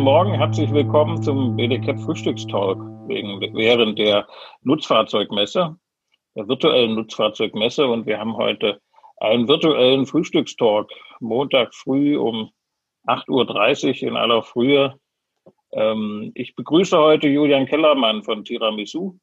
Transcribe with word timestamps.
Guten 0.00 0.12
Morgen, 0.12 0.32
herzlich 0.32 0.72
willkommen 0.72 1.22
zum 1.22 1.56
BDCAP 1.56 2.00
Frühstückstalk 2.00 2.78
während 3.06 3.98
der 3.98 4.26
Nutzfahrzeugmesse, 4.62 5.76
der 6.34 6.48
virtuellen 6.48 6.94
Nutzfahrzeugmesse. 6.94 7.86
Und 7.86 8.06
wir 8.06 8.18
haben 8.18 8.34
heute 8.34 8.80
einen 9.18 9.46
virtuellen 9.46 10.06
Frühstückstalk, 10.06 10.90
Montag 11.20 11.74
früh 11.74 12.16
um 12.16 12.50
8.30 13.08 14.00
Uhr 14.00 14.08
in 14.08 14.16
aller 14.16 14.42
Frühe. 14.42 14.98
Ähm, 15.72 16.32
ich 16.34 16.56
begrüße 16.56 16.96
heute 16.96 17.28
Julian 17.28 17.66
Kellermann 17.66 18.22
von 18.22 18.42
Tiramisu. 18.42 19.18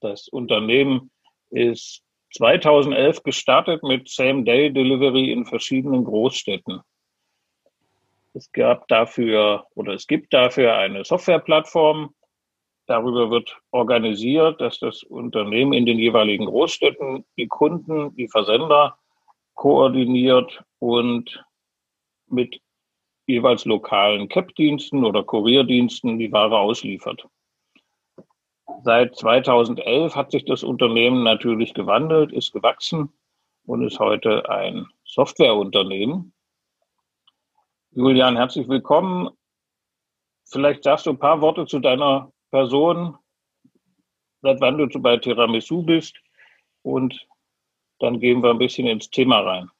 Das 0.00 0.26
Unternehmen 0.26 1.12
ist 1.50 2.02
2011 2.34 3.22
gestartet 3.22 3.84
mit 3.84 4.08
Same-Day-Delivery 4.08 5.30
in 5.30 5.46
verschiedenen 5.46 6.02
Großstädten. 6.02 6.80
Es 8.34 8.52
gab 8.52 8.88
dafür 8.88 9.66
oder 9.74 9.94
es 9.94 10.06
gibt 10.06 10.32
dafür 10.32 10.76
eine 10.76 11.04
Softwareplattform. 11.04 12.14
Darüber 12.86 13.30
wird 13.30 13.60
organisiert, 13.70 14.60
dass 14.60 14.78
das 14.78 15.02
Unternehmen 15.02 15.72
in 15.72 15.86
den 15.86 15.98
jeweiligen 15.98 16.46
Großstädten 16.46 17.24
die 17.36 17.46
Kunden, 17.46 18.14
die 18.16 18.28
Versender 18.28 18.98
koordiniert 19.54 20.62
und 20.78 21.44
mit 22.28 22.60
jeweils 23.26 23.64
lokalen 23.64 24.28
CAP-Diensten 24.28 25.04
oder 25.04 25.22
Kurierdiensten 25.22 26.18
die 26.18 26.32
Ware 26.32 26.58
ausliefert. 26.58 27.26
Seit 28.84 29.16
2011 29.16 30.14
hat 30.14 30.30
sich 30.30 30.44
das 30.44 30.62
Unternehmen 30.62 31.24
natürlich 31.24 31.74
gewandelt, 31.74 32.32
ist 32.32 32.52
gewachsen 32.52 33.12
und 33.66 33.84
ist 33.84 33.98
heute 33.98 34.48
ein 34.48 34.86
Softwareunternehmen. 35.04 36.32
Julian, 37.92 38.36
herzlich 38.36 38.68
willkommen. 38.68 39.30
Vielleicht 40.44 40.84
sagst 40.84 41.06
du 41.06 41.10
ein 41.10 41.18
paar 41.18 41.40
Worte 41.40 41.66
zu 41.66 41.78
deiner 41.78 42.30
Person, 42.50 43.16
seit 44.42 44.60
wann 44.60 44.76
du 44.76 44.86
bei 45.00 45.16
Tiramisu 45.16 45.82
bist 45.82 46.14
und 46.82 47.26
dann 47.98 48.20
gehen 48.20 48.42
wir 48.42 48.50
ein 48.50 48.58
bisschen 48.58 48.86
ins 48.86 49.08
Thema 49.10 49.40
rein. 49.40 49.70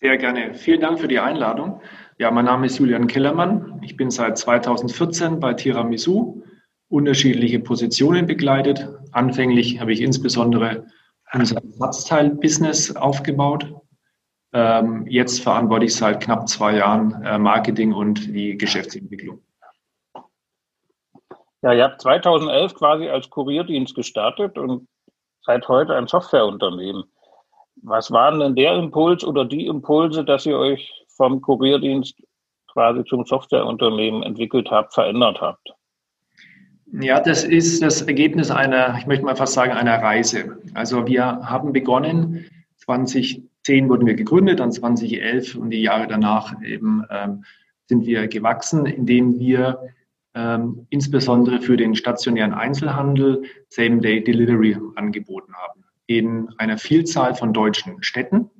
Sehr 0.00 0.16
gerne. 0.16 0.54
Vielen 0.54 0.80
Dank 0.80 1.00
für 1.00 1.08
die 1.08 1.18
Einladung. 1.18 1.80
Ja, 2.18 2.30
mein 2.30 2.44
Name 2.44 2.66
ist 2.66 2.78
Julian 2.78 3.08
Kellermann. 3.08 3.80
Ich 3.82 3.96
bin 3.96 4.10
seit 4.10 4.38
2014 4.38 5.40
bei 5.40 5.54
Tiramisu, 5.54 6.42
unterschiedliche 6.88 7.58
Positionen 7.58 8.26
begleitet. 8.26 8.88
Anfänglich 9.10 9.80
habe 9.80 9.92
ich 9.92 10.00
insbesondere 10.00 10.86
unser 11.32 11.56
Ersatzteil-Business 11.56 12.94
aufgebaut 12.94 13.74
ähm, 14.54 15.04
jetzt 15.08 15.42
verantworte 15.42 15.84
ich 15.84 15.94
seit 15.94 16.22
knapp 16.22 16.48
zwei 16.48 16.76
Jahren 16.76 17.22
äh, 17.24 17.38
Marketing 17.38 17.92
und 17.92 18.32
die 18.34 18.56
Geschäftsentwicklung. 18.56 19.40
Ja, 21.62 21.72
ihr 21.72 21.84
habt 21.84 22.00
2011 22.00 22.74
quasi 22.74 23.08
als 23.08 23.28
Kurierdienst 23.30 23.94
gestartet 23.94 24.56
und 24.56 24.86
seid 25.42 25.66
heute 25.66 25.96
ein 25.96 26.06
Softwareunternehmen. 26.06 27.04
Was 27.82 28.12
waren 28.12 28.38
denn 28.38 28.54
der 28.54 28.74
Impuls 28.76 29.24
oder 29.24 29.44
die 29.44 29.66
Impulse, 29.66 30.24
dass 30.24 30.46
ihr 30.46 30.56
euch 30.56 31.04
vom 31.08 31.40
Kurierdienst 31.40 32.14
quasi 32.72 33.04
zum 33.04 33.24
Softwareunternehmen 33.24 34.22
entwickelt 34.22 34.70
habt, 34.70 34.94
verändert 34.94 35.40
habt? 35.40 35.74
Ja, 36.92 37.18
das 37.18 37.42
ist 37.42 37.82
das 37.82 38.02
Ergebnis 38.02 38.52
einer, 38.52 38.96
ich 38.98 39.06
möchte 39.06 39.24
mal 39.24 39.34
fast 39.34 39.54
sagen, 39.54 39.72
einer 39.72 40.00
Reise. 40.00 40.58
Also 40.74 41.06
wir 41.08 41.24
haben 41.24 41.72
begonnen 41.72 42.46
20 42.76 43.42
2010 43.64 43.88
wurden 43.88 44.06
wir 44.06 44.14
gegründet, 44.14 44.60
dann 44.60 44.72
2011 44.72 45.56
und 45.56 45.70
die 45.70 45.82
Jahre 45.82 46.06
danach 46.06 46.62
eben 46.62 47.04
ähm, 47.10 47.44
sind 47.86 48.06
wir 48.06 48.28
gewachsen, 48.28 48.86
indem 48.86 49.38
wir 49.38 49.80
ähm, 50.34 50.86
insbesondere 50.90 51.60
für 51.60 51.76
den 51.76 51.94
stationären 51.94 52.52
Einzelhandel 52.52 53.44
Same-Day-Delivery 53.70 54.76
angeboten 54.96 55.54
haben 55.54 55.84
in 56.06 56.50
einer 56.58 56.76
Vielzahl 56.76 57.34
von 57.34 57.52
deutschen 57.52 58.02
Städten. 58.02 58.50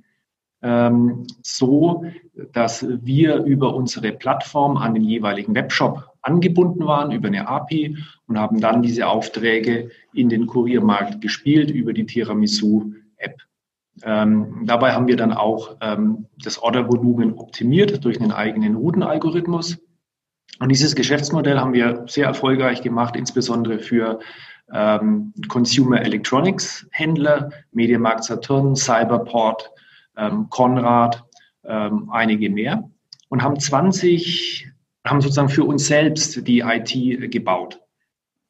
Ähm, 0.63 1.27
so, 1.43 2.05
dass 2.53 2.87
wir 2.89 3.45
über 3.45 3.75
unsere 3.75 4.13
Plattform 4.13 4.79
an 4.79 4.95
den 4.95 5.05
jeweiligen 5.05 5.55
Webshop 5.55 6.11
angebunden 6.23 6.87
waren, 6.87 7.13
über 7.13 7.29
eine 7.29 7.47
API 7.47 7.99
und 8.27 8.39
haben 8.39 8.61
dann 8.61 8.81
diese 8.81 9.07
Aufträge 9.07 9.91
in 10.15 10.31
den 10.31 10.47
Kuriermarkt 10.47 11.21
gespielt 11.21 11.71
über 11.71 11.93
die 11.93 12.07
Tiramisu-App. 12.07 13.04
Ähm, 14.05 14.65
dabei 14.67 14.93
haben 14.93 15.09
wir 15.09 15.17
dann 15.17 15.33
auch 15.33 15.77
ähm, 15.81 16.27
das 16.43 16.63
Ordervolumen 16.63 17.35
optimiert 17.35 18.05
durch 18.05 18.21
einen 18.21 18.33
eigenen 18.33 18.77
Routenalgorithmus. 18.77 19.79
Und 20.61 20.69
dieses 20.69 20.95
Geschäftsmodell 20.95 21.59
haben 21.59 21.73
wir 21.73 22.05
sehr 22.07 22.27
erfolgreich 22.27 22.83
gemacht, 22.83 23.17
insbesondere 23.17 23.79
für 23.79 24.21
ähm, 24.73 25.33
Consumer 25.49 26.03
Electronics 26.03 26.87
Händler, 26.91 27.49
Mediamarkt 27.73 28.25
Saturn, 28.25 28.77
Cyberport, 28.77 29.71
ähm, 30.17 30.49
Konrad, 30.51 31.25
ähm, 31.65 32.11
einige 32.13 32.51
mehr 32.51 32.85
und 33.31 33.43
haben 33.43 33.59
20, 33.59 34.71
haben 35.05 35.23
sozusagen 35.23 35.49
für 35.49 35.65
uns 35.65 35.87
selbst 35.87 36.47
die 36.47 36.61
IT 36.61 36.93
gebaut. 37.33 37.81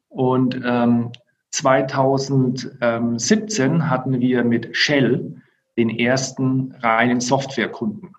Und 0.09 0.61
ähm, 0.65 1.13
2017 1.51 3.89
hatten 3.89 4.21
wir 4.21 4.45
mit 4.45 4.77
Shell 4.77 5.41
den 5.77 5.91
ersten 5.91 6.73
reinen 6.81 7.21
Softwarekunden. 7.21 8.15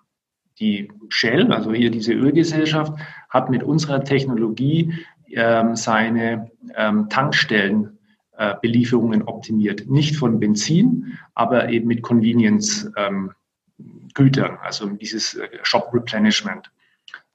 Die 0.58 0.92
Shell, 1.08 1.50
also 1.52 1.72
hier 1.72 1.90
diese 1.90 2.12
Ölgesellschaft, 2.12 2.92
hat 3.28 3.50
mit 3.50 3.62
unserer 3.62 4.02
Technologie 4.04 4.94
ähm, 5.30 5.76
seine 5.76 6.50
ähm, 6.76 7.08
Tankstellenbelieferungen 7.08 9.20
äh, 9.20 9.24
optimiert. 9.24 9.88
Nicht 9.88 10.16
von 10.16 10.40
Benzin, 10.40 11.18
aber 11.34 11.68
eben 11.68 11.86
mit 11.88 12.02
Convenience-Gütern, 12.02 14.52
ähm, 14.52 14.58
also 14.62 14.88
dieses 14.88 15.34
äh, 15.34 15.48
Shop-Replenishment. 15.62 16.72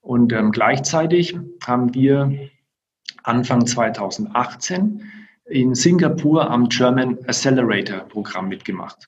Und 0.01 0.33
ähm, 0.33 0.51
gleichzeitig 0.51 1.37
haben 1.63 1.93
wir 1.93 2.49
Anfang 3.23 3.67
2018 3.67 5.03
in 5.45 5.75
Singapur 5.75 6.49
am 6.49 6.69
German 6.69 7.19
Accelerator 7.25 7.99
Programm 7.99 8.47
mitgemacht. 8.47 9.07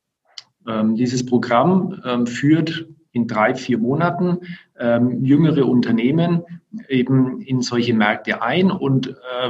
Ähm, 0.68 0.96
dieses 0.96 1.26
Programm 1.26 2.02
ähm, 2.06 2.28
führt 2.28 2.88
in 3.12 3.28
drei, 3.28 3.56
vier 3.56 3.78
Monaten 3.78 4.40
ähm, 4.80 5.24
jüngere 5.24 5.68
Unternehmen 5.68 6.44
eben 6.90 7.42
in 7.42 7.62
solche 7.62 7.94
Märkte 7.94 8.42
ein 8.42 8.72
und, 8.72 9.08
äh, 9.08 9.50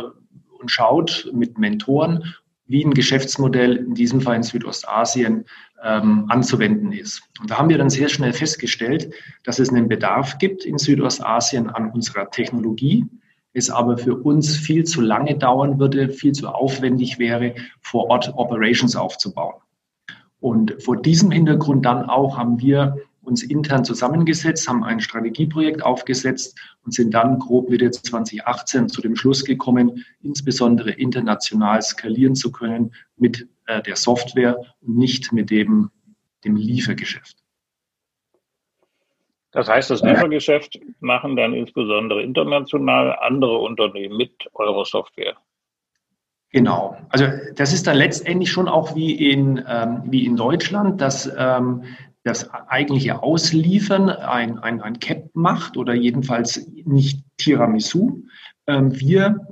und 0.60 0.70
schaut 0.70 1.32
mit 1.34 1.58
Mentoren, 1.58 2.34
wie 2.66 2.84
ein 2.84 2.94
Geschäftsmodell 2.94 3.76
in 3.78 3.94
diesem 3.94 4.22
Fall 4.22 4.36
in 4.36 4.44
Südostasien 4.44 5.46
ähm, 5.84 6.26
anzuwenden 6.30 6.92
ist. 6.92 7.22
Und 7.42 7.52
da 7.52 7.58
haben 7.58 7.70
wir 7.70 7.78
dann 7.78 7.90
sehr 7.90 8.10
schnell 8.10 8.34
festgestellt, 8.34 9.14
dass 9.44 9.60
es 9.60 9.70
einen 9.70 9.90
Bedarf 9.90 10.38
gibt 10.38 10.66
in 10.66 10.78
Südostasien 10.78 11.70
an 11.70 11.92
unserer 11.92 12.32
Technologie, 12.32 13.06
es 13.54 13.70
aber 13.70 13.98
für 13.98 14.16
uns 14.16 14.58
viel 14.58 14.84
zu 14.84 15.02
lange 15.02 15.38
dauern 15.38 15.80
würde, 15.80 16.10
viel 16.10 16.32
zu 16.32 16.48
aufwendig 16.48 17.20
wäre, 17.20 17.54
vor 17.82 18.10
Ort 18.10 18.34
Operations 18.36 18.96
aufzubauen. 18.96 19.63
Und 20.44 20.76
vor 20.84 21.02
diesem 21.02 21.32
Hintergrund 21.32 21.86
dann 21.86 22.10
auch 22.10 22.38
haben 22.38 22.60
wir 22.60 22.98
uns 23.22 23.44
intern 23.44 23.86
zusammengesetzt, 23.86 24.68
haben 24.68 24.84
ein 24.84 25.00
Strategieprojekt 25.00 25.82
aufgesetzt 25.82 26.60
und 26.84 26.94
sind 26.94 27.14
dann 27.14 27.40
grob 27.40 27.72
wieder 27.72 27.90
2018 27.90 28.90
zu 28.90 29.02
dem 29.02 29.16
Schluss 29.16 29.46
gekommen, 29.46 30.04
insbesondere 30.22 30.92
international 30.92 31.82
skalieren 31.82 32.36
zu 32.36 32.52
können 32.52 32.94
mit 33.16 33.48
äh, 33.68 33.82
der 33.84 33.96
Software 33.96 34.60
und 34.82 34.98
nicht 34.98 35.32
mit 35.32 35.50
dem, 35.50 35.92
dem 36.44 36.58
Liefergeschäft. 36.58 37.38
Das 39.52 39.70
heißt, 39.70 39.92
das 39.92 40.02
Liefergeschäft 40.02 40.78
machen 41.00 41.38
dann 41.38 41.54
insbesondere 41.54 42.22
international 42.22 43.16
andere 43.22 43.60
Unternehmen 43.60 44.18
mit 44.18 44.50
eurer 44.56 44.84
Software. 44.84 45.38
Genau. 46.54 46.96
Also 47.10 47.26
das 47.56 47.74
ist 47.74 47.88
dann 47.88 47.98
letztendlich 47.98 48.52
schon 48.52 48.68
auch 48.68 48.96
wie 48.96 49.12
in, 49.12 49.62
ähm, 49.68 50.04
wie 50.06 50.26
in 50.26 50.36
Deutschland, 50.38 51.02
dass 51.02 51.30
ähm, 51.36 51.84
das 52.24 52.50
eigentliche 52.52 53.22
Ausliefern 53.22 54.10
ein, 54.10 54.60
ein, 54.60 54.80
ein 54.80 55.00
CAP 55.00 55.32
macht 55.34 55.78
oder 55.78 55.96
jedenfalls 55.96 56.66
nicht 56.86 57.26
Tiramisu. 57.38 58.22
Ähm, 58.68 58.98
wir 58.98 59.48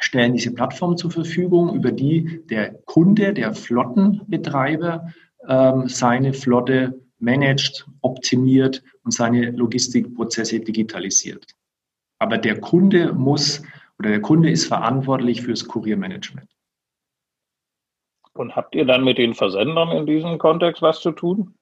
stellen 0.00 0.32
diese 0.34 0.52
Plattform 0.52 0.96
zur 0.96 1.12
Verfügung, 1.12 1.72
über 1.74 1.92
die 1.92 2.40
der 2.50 2.74
Kunde, 2.84 3.32
der 3.32 3.54
Flottenbetreiber 3.54 5.12
ähm, 5.48 5.88
seine 5.88 6.32
Flotte 6.32 7.00
managt, 7.20 7.86
optimiert 8.00 8.82
und 9.04 9.12
seine 9.12 9.52
Logistikprozesse 9.52 10.58
digitalisiert. 10.58 11.46
Aber 12.18 12.38
der 12.38 12.58
Kunde 12.60 13.12
muss 13.12 13.62
oder 13.98 14.10
der 14.10 14.20
Kunde 14.20 14.50
ist 14.50 14.66
verantwortlich 14.66 15.42
fürs 15.42 15.66
Kuriermanagement. 15.66 16.48
Und 18.32 18.56
habt 18.56 18.74
ihr 18.74 18.84
dann 18.84 19.04
mit 19.04 19.18
den 19.18 19.34
Versendern 19.34 19.90
in 19.92 20.06
diesem 20.06 20.38
Kontext 20.38 20.82
was 20.82 21.00
zu 21.00 21.12
tun? 21.12 21.54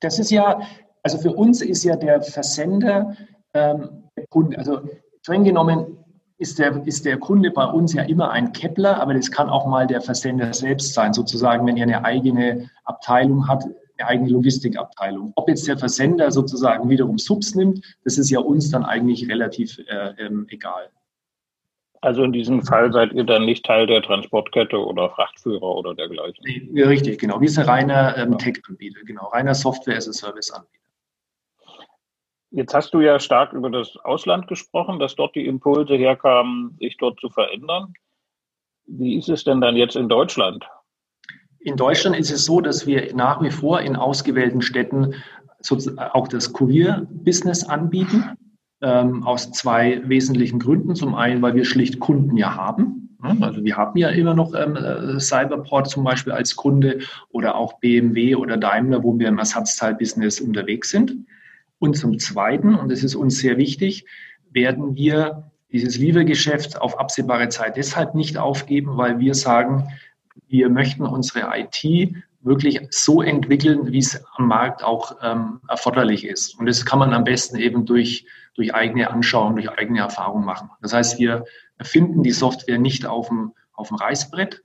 Das 0.00 0.18
ist 0.18 0.30
ja, 0.30 0.60
also 1.02 1.18
für 1.18 1.32
uns 1.32 1.62
ist 1.62 1.82
ja 1.84 1.96
der 1.96 2.20
Versender 2.22 3.16
ähm, 3.54 4.04
Kunde, 4.28 4.58
also 4.58 4.82
streng 5.22 5.44
genommen 5.44 5.98
ist 6.38 6.58
der, 6.58 6.86
ist 6.86 7.04
der 7.04 7.18
Kunde 7.18 7.50
bei 7.50 7.64
uns 7.64 7.94
ja 7.94 8.02
immer 8.02 8.30
ein 8.30 8.52
Kepler, 8.52 9.00
aber 9.00 9.14
das 9.14 9.30
kann 9.30 9.48
auch 9.48 9.66
mal 9.66 9.86
der 9.86 10.00
Versender 10.00 10.52
selbst 10.52 10.94
sein, 10.94 11.12
sozusagen, 11.12 11.66
wenn 11.66 11.76
er 11.76 11.84
eine 11.84 12.04
eigene 12.04 12.70
Abteilung 12.84 13.48
hat, 13.48 13.64
eine 13.64 14.08
eigene 14.08 14.30
Logistikabteilung. 14.30 15.32
Ob 15.34 15.48
jetzt 15.48 15.66
der 15.66 15.78
Versender 15.78 16.30
sozusagen 16.30 16.88
wiederum 16.88 17.18
Subs 17.18 17.56
nimmt, 17.56 17.84
das 18.04 18.18
ist 18.18 18.30
ja 18.30 18.38
uns 18.38 18.70
dann 18.70 18.84
eigentlich 18.84 19.28
relativ 19.28 19.78
äh, 19.88 20.10
ähm, 20.18 20.46
egal. 20.48 20.90
Also 22.00 22.22
in 22.22 22.32
diesem 22.32 22.62
Fall 22.62 22.92
seid 22.92 23.12
ihr 23.12 23.24
dann 23.24 23.44
nicht 23.44 23.64
Teil 23.64 23.86
der 23.86 24.02
Transportkette 24.02 24.78
oder 24.78 25.10
Frachtführer 25.10 25.74
oder 25.74 25.94
dergleichen? 25.94 26.44
Nee, 26.44 26.82
richtig, 26.82 27.18
genau. 27.18 27.40
Wir 27.40 27.48
sind 27.48 27.66
reiner 27.66 28.16
ähm, 28.16 28.38
Tech-Anbieter, 28.38 29.00
genau, 29.04 29.26
reiner 29.26 29.54
Software-as-a-Service-Anbieter. 29.54 30.78
Jetzt 32.50 32.72
hast 32.72 32.94
du 32.94 33.00
ja 33.00 33.18
stark 33.20 33.52
über 33.52 33.68
das 33.68 33.96
Ausland 34.04 34.46
gesprochen, 34.46 34.98
dass 34.98 35.16
dort 35.16 35.34
die 35.34 35.46
Impulse 35.46 35.96
herkamen, 35.96 36.76
sich 36.80 36.96
dort 36.96 37.20
zu 37.20 37.28
verändern. 37.28 37.92
Wie 38.86 39.18
ist 39.18 39.28
es 39.28 39.44
denn 39.44 39.60
dann 39.60 39.76
jetzt 39.76 39.96
in 39.96 40.08
Deutschland? 40.08 40.64
In 41.60 41.76
Deutschland 41.76 42.16
ist 42.16 42.30
es 42.30 42.44
so, 42.44 42.60
dass 42.60 42.86
wir 42.86 43.14
nach 43.14 43.42
wie 43.42 43.50
vor 43.50 43.80
in 43.80 43.96
ausgewählten 43.96 44.62
Städten 44.62 45.14
auch 46.12 46.28
das 46.28 46.52
Kurier-Business 46.52 47.64
anbieten, 47.64 48.38
ähm, 48.80 49.24
aus 49.24 49.50
zwei 49.52 50.02
wesentlichen 50.04 50.58
Gründen. 50.58 50.94
Zum 50.94 51.14
einen, 51.14 51.42
weil 51.42 51.54
wir 51.54 51.64
schlicht 51.64 52.00
Kunden 52.00 52.36
ja 52.36 52.54
haben. 52.54 53.16
Also 53.40 53.64
wir 53.64 53.76
haben 53.76 53.98
ja 53.98 54.10
immer 54.10 54.34
noch 54.34 54.54
ähm, 54.54 54.76
äh, 54.76 55.18
Cyberport 55.18 55.90
zum 55.90 56.04
Beispiel 56.04 56.32
als 56.32 56.54
Kunde 56.54 57.00
oder 57.30 57.56
auch 57.56 57.80
BMW 57.80 58.36
oder 58.36 58.56
Daimler, 58.56 59.02
wo 59.02 59.18
wir 59.18 59.26
im 59.26 59.38
Ersatzteilbusiness 59.38 60.40
unterwegs 60.40 60.90
sind. 60.90 61.26
Und 61.80 61.96
zum 61.96 62.18
Zweiten, 62.20 62.76
und 62.76 62.90
das 62.90 63.02
ist 63.02 63.16
uns 63.16 63.38
sehr 63.38 63.56
wichtig, 63.56 64.04
werden 64.50 64.94
wir 64.94 65.50
dieses 65.72 65.98
Liefergeschäft 65.98 66.80
auf 66.80 66.98
absehbare 66.98 67.48
Zeit 67.48 67.76
deshalb 67.76 68.14
nicht 68.14 68.38
aufgeben, 68.38 68.96
weil 68.96 69.18
wir 69.18 69.34
sagen, 69.34 69.88
wir 70.46 70.70
möchten 70.70 71.02
unsere 71.02 71.48
IT 71.56 72.14
wirklich 72.40 72.80
so 72.90 73.20
entwickeln, 73.20 73.92
wie 73.92 73.98
es 73.98 74.24
am 74.36 74.46
Markt 74.46 74.82
auch 74.82 75.16
ähm, 75.22 75.60
erforderlich 75.68 76.24
ist. 76.24 76.58
Und 76.58 76.66
das 76.66 76.86
kann 76.86 77.00
man 77.00 77.12
am 77.12 77.24
besten 77.24 77.56
eben 77.56 77.84
durch, 77.84 78.26
durch 78.58 78.74
eigene 78.74 79.08
Anschauung, 79.08 79.54
durch 79.54 79.70
eigene 79.70 80.00
Erfahrung 80.00 80.44
machen. 80.44 80.68
Das 80.82 80.92
heißt, 80.92 81.18
wir 81.20 81.44
erfinden 81.78 82.24
die 82.24 82.32
Software 82.32 82.78
nicht 82.78 83.06
auf 83.06 83.28
dem, 83.28 83.52
auf 83.72 83.88
dem 83.88 83.96
Reißbrett, 83.96 84.62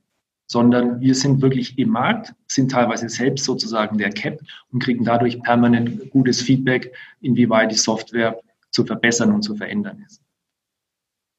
sondern 0.47 0.99
wir 0.99 1.13
sind 1.13 1.43
wirklich 1.43 1.77
im 1.77 1.89
Markt, 1.89 2.33
sind 2.47 2.71
teilweise 2.71 3.07
selbst 3.07 3.45
sozusagen 3.45 3.99
der 3.99 4.09
Cap 4.09 4.39
und 4.71 4.81
kriegen 4.81 5.05
dadurch 5.05 5.41
permanent 5.43 6.09
gutes 6.09 6.41
Feedback, 6.41 6.91
inwieweit 7.21 7.71
die 7.71 7.75
Software 7.75 8.41
zu 8.71 8.83
verbessern 8.83 9.31
und 9.31 9.43
zu 9.43 9.55
verändern 9.55 10.03
ist. 10.05 10.21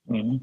Mhm. 0.06 0.43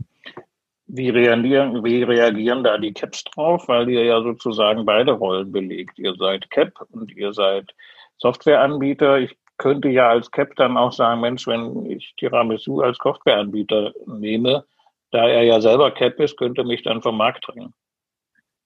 Wie 0.88 1.10
reagieren, 1.10 1.82
wie 1.86 2.04
reagieren 2.04 2.66
da 2.66 2.78
die 2.78 2.92
Caps 2.92 3.24
drauf? 3.24 3.70
Weil 3.70 3.90
ihr 3.90 4.04
ja 4.04 4.22
sozusagen 4.22 4.86
beide 4.86 5.14
Rollen 5.14 5.50
belegt. 5.50 5.98
Ihr 5.98 6.14
seid 6.16 6.50
Cap 6.52 6.74
und 6.90 7.16
ihr 7.16 7.32
seid 7.32 7.74
Softwareanbieter. 8.18 9.20
Ich 9.20 9.38
könnte 9.62 9.90
ja 9.90 10.10
als 10.10 10.32
Cap 10.32 10.56
dann 10.56 10.76
auch 10.76 10.92
sagen, 10.92 11.22
Mensch, 11.22 11.46
wenn 11.46 11.86
ich 11.86 12.16
Tiramisu 12.18 12.82
als 12.82 12.98
Softwareanbieter 12.98 13.94
nehme, 14.08 14.66
da 15.12 15.28
er 15.28 15.44
ja 15.44 15.62
selber 15.62 15.92
Cap 15.92 16.20
ist, 16.20 16.36
könnte 16.36 16.64
mich 16.64 16.82
dann 16.82 17.04
vom 17.04 17.16
Markt 17.16 17.48
drängen. 17.48 17.72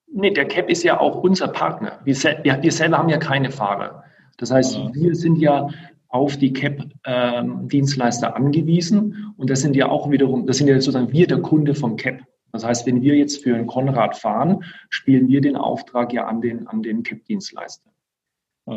Nee, 0.06 0.30
der 0.30 0.46
CAP 0.46 0.70
ist 0.70 0.84
ja 0.84 0.98
auch 0.98 1.16
unser 1.22 1.48
Partner. 1.48 2.00
Wir, 2.04 2.14
wir, 2.14 2.62
wir 2.62 2.72
selber 2.72 2.96
haben 2.96 3.10
ja 3.10 3.18
keine 3.18 3.50
Fahrer. 3.50 4.04
Das 4.38 4.50
heißt, 4.50 4.78
mhm. 4.78 4.94
wir 4.94 5.14
sind 5.14 5.36
ja 5.36 5.68
auf 6.08 6.38
die 6.38 6.52
CAP-Dienstleister 6.52 8.28
ähm, 8.28 8.34
angewiesen 8.34 9.34
und 9.36 9.50
das 9.50 9.60
sind 9.60 9.76
ja 9.76 9.88
auch 9.88 10.10
wiederum, 10.10 10.46
das 10.46 10.56
sind 10.58 10.68
ja 10.68 10.74
sozusagen 10.76 11.12
wir 11.12 11.26
der 11.26 11.42
Kunde 11.42 11.74
vom 11.74 11.96
CAP. 11.96 12.22
Das 12.52 12.64
heißt, 12.64 12.86
wenn 12.86 13.02
wir 13.02 13.16
jetzt 13.16 13.42
für 13.42 13.54
einen 13.54 13.66
Konrad 13.66 14.16
fahren, 14.16 14.64
spielen 14.88 15.28
wir 15.28 15.42
den 15.42 15.56
Auftrag 15.56 16.14
ja 16.14 16.24
an 16.26 16.40
den, 16.40 16.66
an 16.68 16.82
den 16.82 17.02
CAP-Dienstleister. 17.02 17.90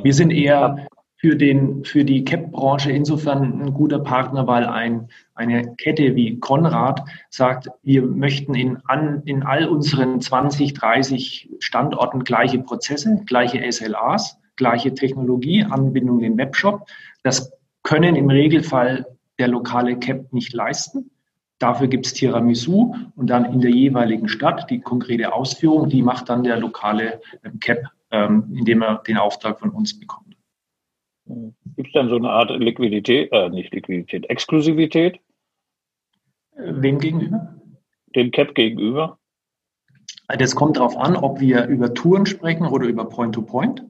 Wir 0.03 0.13
sind 0.13 0.31
eher 0.31 0.87
für, 1.19 1.35
den, 1.35 1.83
für 1.83 2.05
die 2.05 2.23
CAP-Branche 2.23 2.91
insofern 2.91 3.61
ein 3.61 3.73
guter 3.73 3.99
Partner, 3.99 4.47
weil 4.47 4.65
ein, 4.65 5.09
eine 5.35 5.75
Kette 5.75 6.15
wie 6.15 6.39
Konrad 6.39 7.03
sagt, 7.29 7.69
wir 7.83 8.03
möchten 8.03 8.55
in, 8.55 8.77
an, 8.85 9.21
in 9.25 9.43
all 9.43 9.67
unseren 9.67 10.21
20, 10.21 10.73
30 10.73 11.49
Standorten 11.59 12.23
gleiche 12.23 12.59
Prozesse, 12.59 13.21
gleiche 13.25 13.69
SLAs, 13.69 14.37
gleiche 14.55 14.93
Technologie, 14.93 15.65
Anbindung 15.65 16.21
in 16.21 16.31
den 16.31 16.37
Webshop. 16.37 16.87
Das 17.21 17.51
können 17.83 18.15
im 18.15 18.29
Regelfall 18.29 19.05
der 19.39 19.49
lokale 19.49 19.99
CAP 19.99 20.31
nicht 20.31 20.53
leisten. 20.53 21.11
Dafür 21.57 21.87
gibt 21.87 22.05
es 22.05 22.13
Tiramisu 22.13 22.95
und 23.17 23.29
dann 23.29 23.43
in 23.43 23.59
der 23.59 23.71
jeweiligen 23.71 24.29
Stadt 24.29 24.69
die 24.69 24.79
konkrete 24.79 25.33
Ausführung, 25.33 25.89
die 25.89 26.01
macht 26.01 26.29
dann 26.29 26.45
der 26.45 26.57
lokale 26.57 27.19
CAP, 27.59 27.79
ähm, 28.11 28.53
indem 28.55 28.81
er 28.81 28.99
den 29.05 29.17
Auftrag 29.17 29.59
von 29.59 29.71
uns 29.71 29.99
bekommt. 29.99 30.28
Gibt 31.75 31.89
es 31.89 31.93
dann 31.93 32.09
so 32.09 32.15
eine 32.15 32.29
Art 32.29 32.49
Liquidität, 32.49 33.31
äh, 33.31 33.49
nicht 33.49 33.73
Liquidität, 33.73 34.29
Exklusivität? 34.29 35.19
Wem 36.55 36.99
gegenüber? 36.99 37.55
Dem 38.15 38.31
Cap 38.31 38.55
gegenüber. 38.55 39.19
Das 40.27 40.55
kommt 40.55 40.77
darauf 40.77 40.97
an, 40.97 41.15
ob 41.15 41.39
wir 41.39 41.65
über 41.67 41.93
Touren 41.93 42.25
sprechen 42.25 42.65
oder 42.65 42.87
über 42.87 43.07
Point-to-Point. 43.07 43.81
-Point. 43.81 43.89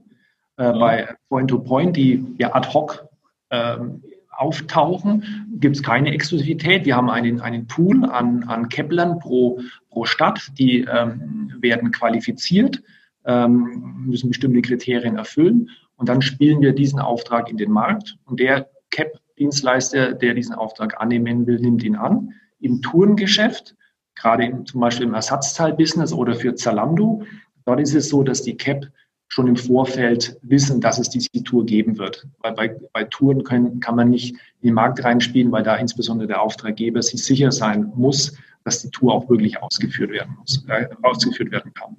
Äh, 0.58 0.74
mhm. 0.74 0.80
Bei 0.80 1.16
Point-to-Point, 1.30 1.90
-Point, 1.90 1.92
die 1.94 2.26
ja 2.38 2.54
ad 2.54 2.70
hoc 2.74 3.08
ähm, 3.52 4.04
auftauchen, 4.32 5.58
gibt 5.60 5.78
es 5.78 5.84
keine 5.84 6.14
Exklusivität. 6.14 6.86
Wir 6.86 6.96
haben 6.96 7.10
einen, 7.10 7.42
einen 7.42 7.68
Pool 7.68 8.06
an, 8.06 8.44
an 8.44 8.70
Keplern 8.70 9.20
pro, 9.20 9.62
pro 9.90 10.06
Stadt, 10.06 10.52
die 10.58 10.82
ähm, 10.82 11.54
werden 11.60 11.92
qualifiziert, 11.92 12.82
ähm, 13.26 14.06
müssen 14.06 14.30
bestimmte 14.30 14.62
Kriterien 14.62 15.18
erfüllen 15.18 15.70
und 16.00 16.08
dann 16.08 16.22
spielen 16.22 16.62
wir 16.62 16.74
diesen 16.74 17.00
Auftrag 17.00 17.50
in 17.50 17.58
den 17.58 17.72
Markt 17.72 18.18
und 18.26 18.40
der 18.40 18.70
CAP-Dienstleister, 18.92 20.14
der 20.14 20.34
diesen 20.34 20.56
Auftrag 20.56 21.00
annehmen 21.00 21.46
will, 21.46 21.60
nimmt 21.60 21.84
ihn 21.84 21.98
an. 21.98 22.34
Im 22.62 22.82
Tourengeschäft, 22.82 23.76
gerade 24.16 24.46
im, 24.46 24.66
zum 24.66 24.80
Beispiel 24.80 25.06
im 25.06 25.14
Ersatzteilbusiness 25.14 26.14
oder 26.14 26.36
für 26.36 26.56
Zalando, 26.56 27.24
dort 27.66 27.82
ist 27.82 27.94
es 27.94 28.08
so, 28.08 28.24
dass 28.24 28.42
die 28.42 28.56
CAP 28.56 28.88
schon 29.28 29.48
im 29.48 29.58
Vorfeld 29.58 30.38
wissen, 30.42 30.80
dass 30.80 31.00
es 31.00 31.10
diese 31.10 31.44
Tour 31.44 31.66
geben 31.66 31.98
wird. 31.98 32.26
Weil 32.40 32.54
bei, 32.54 32.76
bei 32.94 33.04
Touren 33.04 33.44
können, 33.44 33.82
kann 33.82 33.98
man 33.98 34.10
nicht 34.10 34.32
in 34.62 34.70
den 34.70 34.74
Markt 34.74 35.04
reinspielen, 35.04 35.52
weil 35.52 35.64
da 35.64 35.76
insbesondere 35.76 36.28
der 36.30 36.42
Auftraggeber 36.42 37.02
sich 37.02 37.24
sicher 37.24 37.52
sein 37.52 37.92
muss, 37.96 38.38
dass 38.64 38.82
die 38.82 38.90
Tour 38.90 39.14
auch 39.14 39.30
wirklich 39.30 39.62
ausgeführt 39.62 40.12
werden 40.12 40.38
muss, 40.40 40.66
äh, 40.70 40.88
ausgeführt 41.02 41.52
werden 41.52 41.74
kann. 41.74 41.98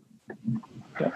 Ja. 0.98 1.12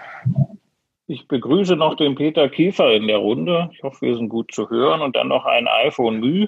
Ich 1.07 1.27
begrüße 1.27 1.75
noch 1.75 1.95
den 1.95 2.15
Peter 2.15 2.49
Kiefer 2.49 2.91
in 2.93 3.07
der 3.07 3.17
Runde. 3.17 3.69
Ich 3.73 3.83
hoffe, 3.83 4.07
wir 4.07 4.15
sind 4.15 4.29
gut 4.29 4.51
zu 4.51 4.69
hören. 4.71 5.01
Und 5.01 5.15
dann 5.15 5.27
noch 5.27 5.45
ein 5.45 5.67
iPhone 5.67 6.19
Mü. 6.19 6.47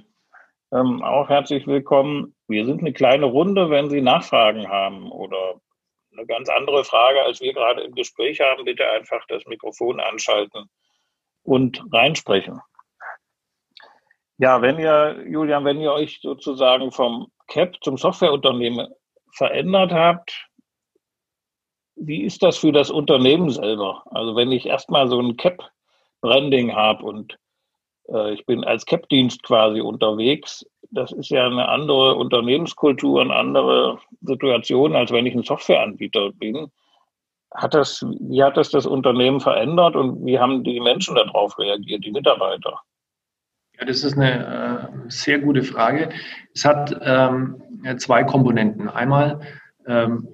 Ähm, 0.73 1.03
auch 1.03 1.29
herzlich 1.29 1.67
willkommen. 1.67 2.35
Wir 2.47 2.65
sind 2.65 2.79
eine 2.81 2.91
kleine 2.91 3.27
Runde. 3.27 3.69
Wenn 3.69 3.91
Sie 3.91 4.01
Nachfragen 4.01 4.67
haben 4.67 5.11
oder 5.11 5.61
eine 6.11 6.25
ganz 6.25 6.49
andere 6.49 6.83
Frage, 6.83 7.21
als 7.21 7.39
wir 7.39 7.53
gerade 7.53 7.81
im 7.81 7.93
Gespräch 7.93 8.39
haben, 8.39 8.65
bitte 8.65 8.89
einfach 8.89 9.23
das 9.27 9.45
Mikrofon 9.45 9.99
anschalten 9.99 10.67
und 11.43 11.83
reinsprechen. 11.93 12.59
Ja, 14.39 14.63
wenn 14.63 14.79
ihr, 14.79 15.23
Julian, 15.27 15.65
wenn 15.65 15.79
ihr 15.79 15.93
euch 15.93 16.19
sozusagen 16.21 16.91
vom 16.91 17.31
CAP 17.47 17.75
zum 17.83 17.97
Softwareunternehmen 17.97 18.87
verändert 19.33 19.91
habt, 19.91 20.46
wie 21.99 22.23
ist 22.23 22.43
das 22.43 22.57
für 22.57 22.71
das 22.71 22.89
Unternehmen 22.89 23.49
selber? 23.49 24.03
Also 24.11 24.35
wenn 24.35 24.51
ich 24.51 24.65
erstmal 24.65 25.07
so 25.09 25.19
ein 25.19 25.37
Cap-Branding 25.37 26.73
habe 26.75 27.03
und 27.03 27.37
äh, 28.09 28.33
ich 28.33 28.45
bin 28.45 28.63
als 28.63 28.85
Cap-Dienst 28.85 29.43
quasi 29.43 29.81
unterwegs, 29.81 30.65
das 30.91 31.11
ist 31.11 31.29
ja 31.29 31.45
eine 31.45 31.67
andere 31.67 32.15
Unternehmenskultur, 32.15 33.21
eine 33.21 33.35
andere 33.35 33.99
Situation, 34.21 34.95
als 34.95 35.11
wenn 35.11 35.25
ich 35.25 35.35
ein 35.35 35.43
Softwareanbieter 35.43 36.31
bin. 36.31 36.71
Hat 37.53 37.73
das, 37.73 38.05
wie 38.19 38.43
hat 38.43 38.57
das 38.57 38.69
das 38.69 38.85
Unternehmen 38.85 39.39
verändert 39.39 39.95
und 39.95 40.25
wie 40.25 40.39
haben 40.39 40.63
die 40.63 40.79
Menschen 40.79 41.15
darauf 41.15 41.57
reagiert, 41.57 42.03
die 42.03 42.11
Mitarbeiter? 42.11 42.79
Ja, 43.79 43.85
das 43.85 44.03
ist 44.03 44.17
eine 44.17 44.89
äh, 45.05 45.09
sehr 45.09 45.39
gute 45.39 45.63
Frage. 45.63 46.09
Es 46.53 46.65
hat 46.65 46.95
ähm, 47.01 47.61
zwei 47.97 48.23
Komponenten. 48.23 48.89
Einmal 48.89 49.39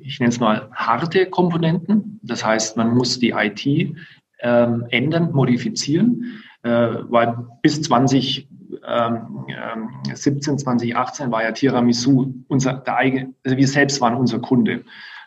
ich 0.01 0.19
nenne 0.19 0.29
es 0.29 0.39
mal 0.39 0.69
harte 0.74 1.27
Komponenten. 1.27 2.19
Das 2.24 2.43
heißt, 2.43 2.75
man 2.75 2.95
muss 2.95 3.19
die 3.19 3.31
IT 3.31 3.65
ähm, 4.39 4.86
ändern, 4.89 5.31
modifizieren, 5.31 6.41
äh, 6.63 6.95
weil 7.10 7.36
bis 7.62 7.81
2017, 7.83 8.48
2018 10.57 11.25
ähm, 11.25 11.31
war 11.31 11.43
ja 11.43 11.51
Tiramisu 11.51 12.33
unser, 12.48 12.74
der 12.74 12.98
eigene, 12.98 13.33
also 13.43 13.57
wir 13.57 13.67
selbst 13.67 14.01
waren 14.01 14.15
unser 14.15 14.39
Kunde. 14.39 14.83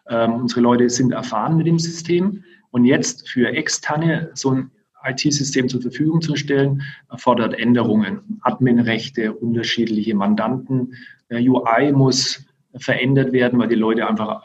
unsere 0.09 0.61
Leute 0.61 0.89
sind 0.89 1.13
erfahren 1.13 1.57
mit 1.57 1.67
dem 1.67 1.79
System 1.81 2.45
und 2.71 2.85
jetzt 2.85 3.29
für 3.29 3.49
externe 3.49 4.31
so 4.35 4.53
ein 4.53 4.71
IT-System 5.05 5.69
zur 5.69 5.83
Verfügung 5.83 6.21
zu 6.21 6.37
stellen, 6.37 6.83
erfordert 7.11 7.59
Änderungen. 7.59 8.41
Adminrechte, 8.43 9.33
unterschiedliche 9.33 10.15
Mandanten. 10.15 10.95
Der 11.31 11.41
UI 11.41 11.93
muss 11.93 12.45
verändert 12.79 13.33
werden, 13.33 13.59
weil 13.59 13.69
die 13.69 13.75
Leute 13.75 14.07
einfach 14.07 14.43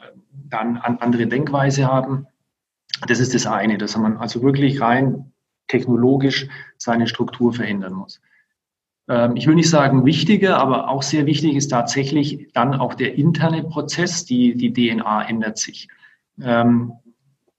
dann 0.50 0.77
eine 0.77 1.01
andere 1.01 1.27
Denkweise 1.27 1.85
haben. 1.85 2.27
Das 3.07 3.19
ist 3.19 3.33
das 3.33 3.47
eine, 3.47 3.77
dass 3.77 3.97
man 3.97 4.17
also 4.17 4.41
wirklich 4.41 4.81
rein 4.81 5.31
technologisch 5.67 6.47
seine 6.77 7.07
Struktur 7.07 7.53
verändern 7.53 7.93
muss. 7.93 8.21
Ähm, 9.07 9.35
ich 9.35 9.47
will 9.47 9.55
nicht 9.55 9.69
sagen 9.69 10.05
wichtiger, 10.05 10.57
aber 10.57 10.89
auch 10.89 11.01
sehr 11.01 11.25
wichtig 11.25 11.55
ist 11.55 11.69
tatsächlich 11.69 12.50
dann 12.53 12.73
auch 12.73 12.93
der 12.93 13.15
interne 13.15 13.63
Prozess. 13.63 14.25
Die, 14.25 14.55
die 14.55 14.73
DNA 14.73 15.23
ändert 15.27 15.57
sich. 15.57 15.88
Ähm, 16.41 16.93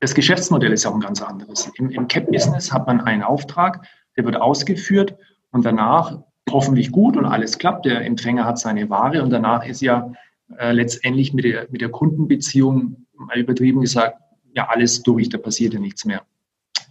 das 0.01 0.15
Geschäftsmodell 0.15 0.73
ist 0.73 0.87
auch 0.87 0.95
ein 0.95 1.01
ganz 1.01 1.23
anderes. 1.23 1.71
Im, 1.77 1.91
im 1.91 2.09
CAP-Business 2.09 2.73
hat 2.73 2.87
man 2.87 3.01
einen 3.03 3.23
Auftrag, 3.23 3.87
der 4.17 4.25
wird 4.25 4.37
ausgeführt 4.37 5.17
und 5.53 5.65
danach 5.65 6.19
hoffentlich 6.51 6.91
gut 6.91 7.17
und 7.17 7.25
alles 7.25 7.59
klappt. 7.59 7.87
Der 7.87 8.05
Empfänger 8.05 8.45
hat 8.45 8.59
seine 8.59 8.91
Ware 8.91 9.23
und 9.23 9.31
danach 9.31 9.65
ist 9.65 9.81
ja 9.81 10.13
äh, 10.59 10.73
letztendlich 10.73 11.33
mit 11.33 11.45
der, 11.45 11.67
mit 11.71 11.81
der 11.81 11.91
Kundenbeziehung, 11.91 13.07
mal 13.15 13.39
übertrieben 13.39 13.81
gesagt, 13.81 14.19
ja 14.55 14.69
alles 14.69 15.03
durch, 15.03 15.29
da 15.29 15.39
passiert 15.39 15.75
ja 15.75 15.81
nichts 15.81 16.05
mehr. 16.05 16.23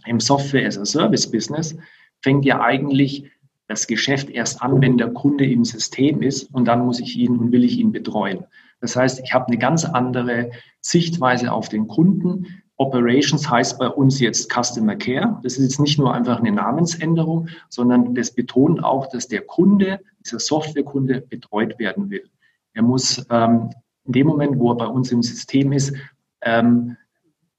Im 0.06 0.20
Software-as-a-Service-Business 0.20 1.76
fängt 2.20 2.44
ja 2.44 2.60
eigentlich 2.60 3.30
das 3.68 3.86
Geschäft 3.86 4.30
erst 4.30 4.62
an, 4.62 4.82
wenn 4.82 4.98
der 4.98 5.08
Kunde 5.08 5.46
im 5.46 5.64
System 5.64 6.22
ist 6.22 6.52
und 6.52 6.66
dann 6.66 6.84
muss 6.84 7.00
ich 7.00 7.16
ihn 7.16 7.38
und 7.38 7.52
will 7.52 7.64
ich 7.64 7.78
ihn 7.78 7.92
betreuen. 7.92 8.44
Das 8.80 8.96
heißt, 8.96 9.20
ich 9.24 9.32
habe 9.32 9.46
eine 9.46 9.58
ganz 9.58 9.84
andere 9.84 10.50
Sichtweise 10.80 11.52
auf 11.52 11.68
den 11.68 11.86
Kunden. 11.86 12.62
Operations 12.76 13.48
heißt 13.48 13.78
bei 13.78 13.88
uns 13.88 14.18
jetzt 14.18 14.52
Customer 14.52 14.96
Care. 14.96 15.38
Das 15.44 15.56
ist 15.56 15.62
jetzt 15.62 15.80
nicht 15.80 15.98
nur 15.98 16.12
einfach 16.12 16.40
eine 16.40 16.50
Namensänderung, 16.50 17.48
sondern 17.68 18.14
das 18.14 18.32
betont 18.32 18.82
auch, 18.82 19.08
dass 19.08 19.28
der 19.28 19.42
Kunde, 19.42 20.00
dieser 20.24 20.40
Softwarekunde 20.40 21.20
betreut 21.20 21.78
werden 21.78 22.10
will. 22.10 22.28
Er 22.74 22.82
muss 22.82 23.24
ähm, 23.30 23.70
in 24.04 24.12
dem 24.12 24.26
Moment, 24.26 24.58
wo 24.58 24.70
er 24.72 24.76
bei 24.76 24.86
uns 24.86 25.12
im 25.12 25.22
System 25.22 25.72
ist, 25.72 25.94
ähm, 26.42 26.96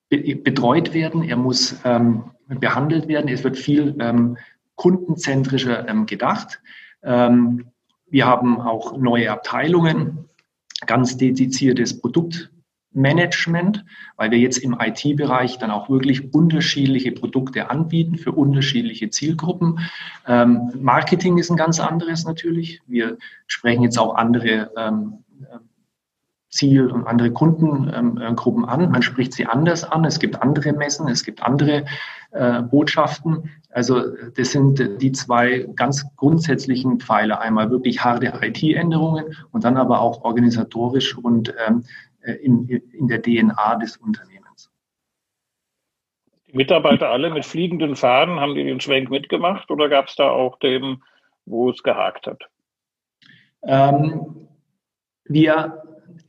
be 0.10 0.36
betreut 0.36 0.94
werden. 0.94 1.24
Er 1.24 1.38
muss 1.38 1.76
ähm, 1.86 2.32
behandelt 2.48 3.08
werden. 3.08 3.30
Es 3.30 3.44
wird 3.44 3.58
viel 3.58 3.96
ähm, 4.00 4.38
kundenzentrischer 4.76 5.88
ähm, 5.88 6.06
gedacht. 6.06 6.62
Ähm, 7.04 7.66
wir 8.08 8.26
haben 8.26 8.62
auch 8.62 8.98
neue 8.98 9.32
Abteilungen, 9.32 10.26
ganz 10.86 11.18
dediziertes 11.18 12.00
Produktmanagement, 12.94 13.86
weil 14.18 14.32
wir 14.32 14.38
jetzt 14.38 14.58
im 14.58 14.78
IT-Bereich 14.80 15.58
dann 15.58 15.72
auch 15.72 15.90
wirklich 15.90 16.34
unterschiedliche 16.34 17.12
Produkte 17.12 17.70
anbieten 17.70 18.18
für 18.18 18.32
unterschiedliche 18.32 19.10
Zielgruppen. 19.10 19.80
Ähm, 20.28 20.72
Marketing 20.80 21.38
ist 21.38 21.50
ein 21.50 21.58
ganz 21.58 21.80
anderes 21.80 22.26
natürlich. 22.26 22.82
Wir 22.88 23.18
sprechen 23.48 23.84
jetzt 23.84 23.98
auch 23.98 24.16
andere 24.16 24.72
ähm, 24.78 25.24
Ziel 26.50 26.88
und 26.88 27.08
andere 27.08 27.32
Kundengruppen 27.32 28.66
an. 28.66 28.92
Man 28.92 29.02
spricht 29.02 29.34
sie 29.34 29.48
anders 29.48 29.84
an. 29.84 30.06
Es 30.06 30.20
gibt 30.20 30.40
andere 30.40 30.72
Messen, 30.74 31.08
es 31.08 31.24
gibt 31.24 31.42
andere 31.42 31.86
äh, 32.30 32.62
Botschaften. 32.62 33.50
Also 33.72 34.04
das 34.36 34.52
sind 34.52 35.02
die 35.02 35.12
zwei 35.14 35.68
ganz 35.76 36.06
grundsätzlichen 36.16 37.00
Pfeiler. 37.00 37.42
Einmal 37.42 37.72
wirklich 37.72 38.04
harte 38.04 38.32
IT-Änderungen 38.40 39.36
und 39.52 39.64
dann 39.64 39.78
aber 39.78 40.00
auch 40.00 40.24
organisatorisch 40.24 41.18
und 41.18 41.52
ähm, 41.68 41.80
äh, 41.80 41.88
in, 42.32 42.68
in 42.68 43.08
der 43.08 43.22
DNA 43.22 43.76
des 43.76 43.98
Unternehmens. 43.98 44.72
Die 46.48 46.58
Mitarbeiter 46.58 47.10
alle 47.10 47.30
mit 47.30 47.46
fliegenden 47.46 47.96
Fahnen, 47.96 48.40
haben 48.40 48.56
die 48.56 48.64
den 48.64 48.80
Schwenk 48.80 49.10
mitgemacht 49.10 49.70
oder 49.72 49.90
gab 49.90 50.08
es 50.08 50.16
da 50.16 50.30
auch 50.30 50.60
dem, 50.60 51.04
wo 51.46 51.70
es 51.70 51.84
gehakt 51.84 52.28
hat? 52.28 52.44
Ähm, 53.64 54.48
wir 55.26 55.84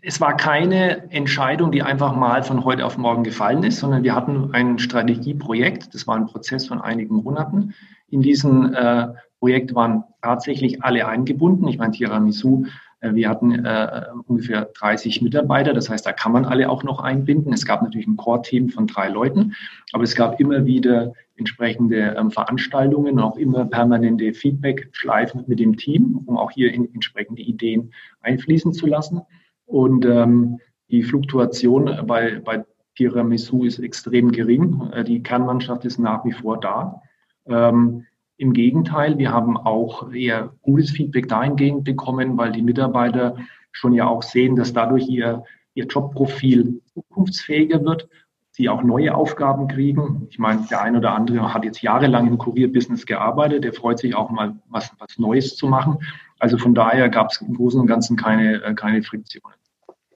es 0.07 0.21
war 0.21 0.37
keine 0.37 1.11
Entscheidung, 1.11 1.73
die 1.73 1.83
einfach 1.83 2.15
mal 2.15 2.43
von 2.43 2.65
heute 2.65 2.85
auf 2.85 2.99
morgen 2.99 3.25
gefallen 3.25 3.63
ist, 3.63 3.81
sondern 3.81 4.03
wir 4.03 4.15
hatten 4.15 4.51
ein 4.53 4.79
Strategieprojekt. 4.79 5.95
Das 5.95 6.07
war 6.07 6.17
ein 6.17 6.27
Prozess 6.27 6.67
von 6.67 6.81
einigen 6.81 7.17
Monaten. 7.17 7.75
In 8.09 8.21
diesem 8.21 8.75
äh, 8.75 9.09
Projekt 9.39 9.75
waren 9.75 10.05
tatsächlich 10.23 10.83
alle 10.83 11.07
eingebunden. 11.07 11.67
Ich 11.69 11.79
meine, 11.79 11.93
Tiramisu, 11.93 12.65
äh, 12.65 12.69
wir 13.13 13.29
hatten 13.29 13.65
äh, 13.65 14.07
ungefähr 14.27 14.71
30 14.79 15.21
Mitarbeiter. 15.23 15.75
Das 15.75 15.91
heißt, 15.91 16.07
da 16.07 16.13
kann 16.13 16.33
man 16.33 16.45
alle 16.45 16.71
auch 16.71 16.83
noch 16.85 17.01
einbinden. 17.01 17.53
Es 17.53 17.67
gab 17.67 17.83
natürlich 17.83 18.07
ein 18.07 18.17
Core-Team 18.17 18.71
von 18.71 18.87
drei 18.87 19.09
Leuten, 19.09 19.55
aber 19.93 20.05
es 20.05 20.15
gab 20.15 20.41
immer 20.41 20.65
wieder 20.65 21.13
entsprechende 21.37 22.15
ähm, 22.17 22.31
Veranstaltungen, 22.31 23.19
auch 23.19 23.37
immer 23.37 23.65
permanente 23.65 24.33
Feedback-Schleifen 24.33 25.45
mit 25.47 25.59
dem 25.59 25.77
Team, 25.77 26.23
um 26.27 26.39
auch 26.39 26.51
hier 26.53 26.73
in, 26.73 26.93
entsprechende 26.95 27.43
Ideen 27.43 27.93
einfließen 28.21 28.73
zu 28.73 28.87
lassen. 28.87 29.23
Und 29.67 30.05
ähm, 30.05 30.61
die 30.91 31.03
Fluktuation 31.03 32.07
bei, 32.07 32.41
bei 32.41 32.65
Tiramisu 32.97 33.65
ist 33.65 33.81
extrem 33.81 34.31
gering. 34.31 34.91
Äh, 34.93 35.05
die 35.05 35.23
Kernmannschaft 35.23 35.85
ist 35.85 35.99
nach 35.99 36.25
wie 36.25 36.33
vor 36.33 36.61
da. 36.61 37.03
Ähm, 37.47 38.07
Im 38.37 38.53
Gegenteil, 38.53 39.19
wir 39.19 39.33
haben 39.33 39.57
auch 39.57 40.13
eher 40.13 40.53
gutes 40.63 40.91
Feedback 40.91 41.29
dahingehend 41.29 41.85
bekommen, 41.85 42.37
weil 42.37 42.53
die 42.53 42.63
Mitarbeiter 42.63 43.37
schon 43.71 43.93
ja 43.93 44.07
auch 44.07 44.23
sehen, 44.23 44.57
dass 44.57 44.73
dadurch 44.73 45.09
ihr, 45.09 45.45
ihr 45.75 45.87
Jobprofil 45.87 46.81
zukunftsfähiger 46.93 47.85
wird, 47.85 48.09
sie 48.51 48.69
auch 48.69 48.83
neue 48.83 49.15
Aufgaben 49.15 49.67
kriegen. 49.67 50.29
Ich 50.31 50.39
meine, 50.39 50.65
der 50.71 50.81
ein 50.81 50.97
oder 50.97 51.13
andere 51.13 51.53
hat 51.53 51.65
jetzt 51.65 51.83
jahrelang 51.83 52.29
im 52.29 52.39
Kurierbusiness 52.39 53.05
gearbeitet, 53.05 53.65
der 53.65 53.73
freut 53.73 53.99
sich 53.99 54.15
auch 54.15 54.31
mal, 54.31 54.57
was, 54.69 54.93
was 54.99 55.19
Neues 55.19 55.57
zu 55.57 55.67
machen. 55.67 55.99
Also 56.39 56.57
von 56.59 56.75
daher 56.75 57.09
gab 57.09 57.31
es 57.31 57.41
im 57.41 57.55
Großen 57.55 57.81
und 57.81 57.89
Ganzen 57.89 58.17
keine, 58.17 58.63
äh, 58.63 58.75
keine 58.75 59.03
Friktionen. 59.03 59.57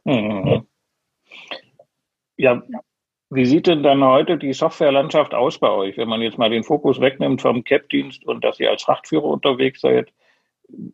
Mhm. 0.05 0.67
Ja, 2.37 2.63
wie 3.31 3.45
sieht 3.45 3.67
denn 3.67 3.83
dann 3.83 4.03
heute 4.03 4.39
die 4.39 4.53
Softwarelandschaft 4.53 5.35
aus 5.35 5.59
bei 5.59 5.71
euch, 5.71 5.97
wenn 5.97 6.09
man 6.09 6.23
jetzt 6.23 6.39
mal 6.39 6.51
den 6.51 6.65
Fokus 6.65 7.01
wegnimmt 7.01 7.43
vom 7.43 7.65
CAP-Dienst 7.65 8.25
und 8.25 8.45
dass 8.45 8.59
ihr 8.59 8.71
als 8.71 8.83
Frachtführer 8.83 9.25
unterwegs 9.25 9.81
seid? 9.81 10.13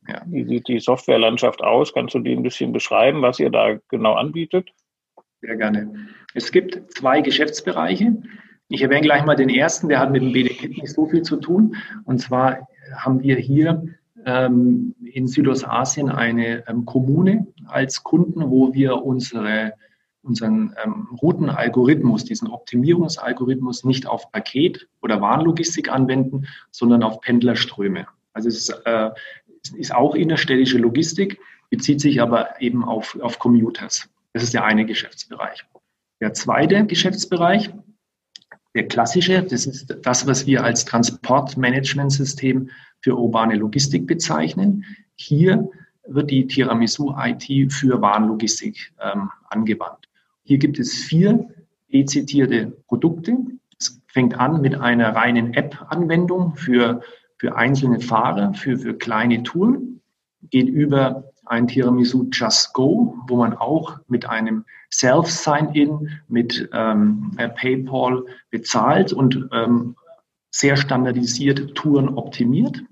Ja. 0.08 0.22
Wie 0.26 0.44
sieht 0.44 0.68
die 0.68 0.80
Softwarelandschaft 0.80 1.62
aus? 1.62 1.92
Kannst 1.92 2.14
du 2.14 2.20
die 2.20 2.32
ein 2.32 2.42
bisschen 2.42 2.72
beschreiben, 2.72 3.22
was 3.22 3.40
ihr 3.40 3.50
da 3.50 3.78
genau 3.88 4.14
anbietet? 4.14 4.70
Sehr 5.40 5.56
gerne. 5.56 6.08
Es 6.34 6.52
gibt 6.52 6.92
zwei 6.92 7.20
Geschäftsbereiche. 7.20 8.16
Ich 8.68 8.82
erwähne 8.82 9.02
gleich 9.02 9.24
mal 9.24 9.36
den 9.36 9.50
ersten, 9.50 9.88
der 9.88 10.00
hat 10.00 10.10
mit 10.10 10.22
dem 10.22 10.32
BDKit 10.32 10.70
nicht 10.70 10.88
so 10.88 11.06
viel 11.06 11.22
zu 11.22 11.36
tun. 11.36 11.76
Und 12.04 12.18
zwar 12.18 12.66
haben 12.96 13.22
wir 13.22 13.36
hier 13.36 13.84
ähm, 14.26 14.94
in 15.04 15.26
Südostasien 15.26 16.08
eine 16.08 16.66
ähm, 16.68 16.84
Kommune 16.84 17.46
als 17.66 18.02
Kunden, 18.02 18.50
wo 18.50 18.72
wir 18.72 19.04
unsere, 19.04 19.74
unseren 20.24 20.74
ähm, 20.82 21.08
Routenalgorithmus, 21.20 22.24
diesen 22.24 22.48
Optimierungsalgorithmus 22.48 23.84
nicht 23.84 24.06
auf 24.06 24.30
Paket- 24.32 24.88
oder 25.02 25.20
Warenlogistik 25.20 25.90
anwenden, 25.90 26.46
sondern 26.70 27.02
auf 27.02 27.20
Pendlerströme. 27.20 28.06
Also 28.32 28.48
es 28.48 28.68
ist, 28.68 28.82
äh, 28.84 29.10
ist 29.76 29.94
auch 29.94 30.14
innerstädtische 30.14 30.78
Logistik, 30.78 31.38
bezieht 31.70 32.00
sich 32.00 32.20
aber 32.20 32.60
eben 32.60 32.84
auf, 32.84 33.18
auf 33.20 33.38
Commuters. 33.38 34.08
Das 34.32 34.42
ist 34.42 34.54
der 34.54 34.64
eine 34.64 34.84
Geschäftsbereich. 34.84 35.64
Der 36.20 36.32
zweite 36.32 36.86
Geschäftsbereich, 36.86 37.70
der 38.74 38.88
klassische, 38.88 39.42
das 39.42 39.66
ist 39.66 39.96
das, 40.02 40.26
was 40.26 40.46
wir 40.46 40.64
als 40.64 40.84
Transportmanagementsystem 40.84 42.70
für 43.00 43.16
urbane 43.16 43.56
Logistik 43.56 44.06
bezeichnen. 44.06 44.84
Hier 45.14 45.68
wird 46.06 46.30
die 46.30 46.46
Tiramisu 46.46 47.14
IT 47.16 47.72
für 47.72 48.00
Warenlogistik 48.00 48.92
ähm, 49.00 49.30
angewandt. 49.48 50.08
Hier 50.44 50.58
gibt 50.58 50.78
es 50.78 50.94
vier 50.94 51.48
dezidierte 51.92 52.76
Produkte. 52.86 53.38
Es 53.78 54.00
fängt 54.08 54.38
an 54.38 54.60
mit 54.60 54.74
einer 54.74 55.16
reinen 55.16 55.54
App-Anwendung 55.54 56.54
für, 56.54 57.00
für 57.38 57.56
einzelne 57.56 58.00
Fahrer, 58.00 58.52
für, 58.52 58.78
für 58.78 58.94
kleine 58.94 59.42
Touren, 59.42 60.02
geht 60.50 60.68
über 60.68 61.32
ein 61.46 61.66
Tiramisu 61.66 62.28
Just 62.30 62.74
Go, 62.74 63.16
wo 63.26 63.36
man 63.36 63.54
auch 63.54 63.98
mit 64.06 64.26
einem 64.28 64.64
Self-Sign-In, 64.92 66.10
mit 66.28 66.68
ähm, 66.72 67.32
PayPal 67.36 68.24
bezahlt 68.50 69.12
und 69.12 69.48
ähm, 69.52 69.96
sehr 70.50 70.76
standardisiert 70.76 71.74
Touren 71.74 72.10
optimiert. 72.10 72.82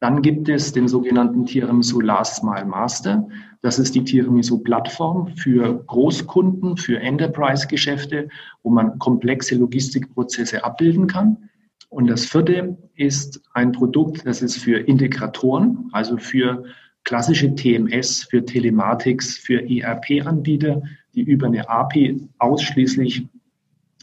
Dann 0.00 0.20
gibt 0.20 0.48
es 0.48 0.72
den 0.72 0.88
sogenannten 0.88 1.46
Tiramisu 1.46 2.00
Last 2.00 2.44
Mile 2.44 2.66
Master. 2.66 3.26
Das 3.62 3.78
ist 3.78 3.94
die 3.94 4.04
Tiramisu-Plattform 4.04 5.28
für 5.36 5.82
Großkunden, 5.86 6.76
für 6.76 7.00
Enterprise-Geschäfte, 7.00 8.28
wo 8.62 8.70
man 8.70 8.98
komplexe 8.98 9.54
Logistikprozesse 9.54 10.62
abbilden 10.62 11.06
kann. 11.06 11.48
Und 11.88 12.08
das 12.08 12.26
vierte 12.26 12.76
ist 12.94 13.40
ein 13.54 13.72
Produkt, 13.72 14.26
das 14.26 14.42
ist 14.42 14.58
für 14.58 14.78
Integratoren, 14.78 15.88
also 15.92 16.18
für 16.18 16.64
klassische 17.04 17.54
TMS, 17.54 18.24
für 18.24 18.44
Telematics, 18.44 19.38
für 19.38 19.62
ERP-Anbieter, 19.62 20.82
die 21.14 21.22
über 21.22 21.46
eine 21.46 21.68
API 21.68 22.28
ausschließlich 22.38 23.26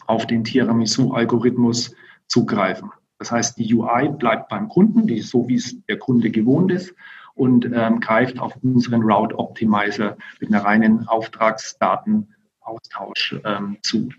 auf 0.08 0.26
den 0.26 0.44
Tiramisu-Algorithmus 0.44 1.94
zugreifen. 2.28 2.90
Das 3.20 3.32
heißt, 3.32 3.58
die 3.58 3.74
UI 3.74 4.10
bleibt 4.10 4.50
beim 4.50 4.68
Kunden, 4.70 5.08
die 5.08 5.18
ist 5.20 5.30
so, 5.30 5.48
wie 5.48 5.56
es 5.56 5.82
der 5.86 5.98
Kunde 5.98 6.30
gewohnt 6.30 6.72
ist 6.72 6.94
und 7.36 7.66
ähm, 7.66 8.00
greift 8.00 8.40
auf 8.40 8.56
unseren 8.64 9.02
Route 9.04 9.38
Optimizer 9.38 10.18
mit 10.40 10.54
einer 10.54 10.64
reinen 10.64 11.08
Auftragsdatenaustausch 11.08 13.36
ähm, 13.46 13.78
zu. 13.82 14.10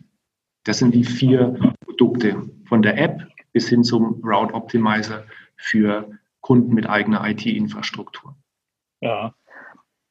Das 0.65 0.79
sind 0.79 0.95
die 0.95 1.05
vier 1.05 1.75
Produkte 1.85 2.43
von 2.67 2.83
der 2.83 2.99
App 2.99 3.27
bis 3.53 3.69
hin 3.69 3.85
zum 3.85 4.21
Route 4.25 4.55
Optimizer 4.55 5.25
für 5.57 6.11
Kunden 6.41 6.75
mit 6.75 6.89
eigener 6.89 7.25
IT-Infrastruktur. 7.27 8.35
Ja. 9.01 9.35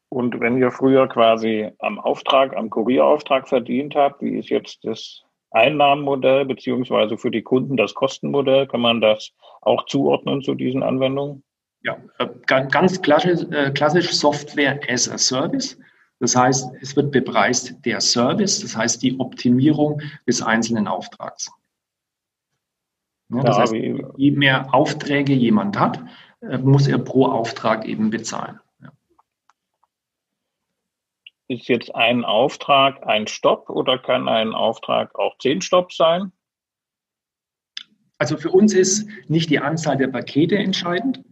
Und 0.10 0.40
wenn 0.40 0.58
ihr 0.58 0.72
früher 0.72 1.08
quasi 1.08 1.72
am 1.80 2.00
Auftrag, 2.00 2.56
am 2.56 2.70
Kurierauftrag 2.70 3.50
verdient 3.50 3.96
habt, 3.96 4.22
wie 4.22 4.38
ist 4.38 4.50
jetzt 4.50 4.86
das 4.86 5.24
Einnahmenmodell 5.53 6.45
beziehungsweise 6.45 7.17
für 7.17 7.31
die 7.31 7.41
Kunden 7.41 7.77
das 7.77 7.93
Kostenmodell? 7.93 8.67
Kann 8.67 8.81
man 8.81 9.01
das 9.01 9.31
auch 9.62 9.86
zuordnen 9.86 10.41
zu 10.41 10.55
diesen 10.55 10.83
Anwendungen? 10.83 11.43
Ja, 11.81 11.98
äh, 12.17 12.27
ganz 12.48 13.01
klassisch, 13.01 13.41
äh, 13.51 13.72
klassisch 13.72 14.12
Software 14.12 14.79
as 14.89 15.10
a 15.10 15.17
Service. 15.17 15.77
Das 16.19 16.36
heißt, 16.36 16.72
es 16.81 16.95
wird 16.95 17.12
bepreist 17.12 17.75
der 17.86 18.00
Service, 18.00 18.62
das 18.62 18.77
heißt 18.77 19.03
die 19.03 19.19
Optimierung 19.19 20.01
des 20.25 20.41
einzelnen 20.41 20.88
Auftrags. 20.88 21.51
Ja, 23.29 23.43
das 23.43 23.57
heißt, 23.57 23.74
je 23.74 24.31
mehr 24.31 24.74
Aufträge 24.74 25.33
jemand 25.33 25.77
hat, 25.77 26.01
äh, 26.41 26.57
muss 26.57 26.88
er 26.88 26.98
pro 26.98 27.25
Auftrag 27.25 27.86
eben 27.86 28.10
bezahlen. 28.10 28.60
Ja. 31.53 31.57
Ist 31.57 31.67
jetzt 31.67 31.95
ein 31.95 32.25
Auftrag 32.25 33.05
ein 33.05 33.27
Stopp 33.27 33.69
oder 33.69 33.98
kann 33.98 34.27
ein 34.27 34.53
Auftrag 34.53 35.17
auch 35.17 35.38
zehn 35.39 35.62
Stopps 35.62 35.98
sein? 35.98 36.31
Also 38.17 38.38
für 38.38 38.51
uns 38.51 38.74
ist 38.74 39.07
nicht 39.27 39.50
die 39.50 39.60
Anzahl 39.60 39.98
der 39.98 40.07
Pakete 40.07 40.57
entscheidend, 40.57 41.24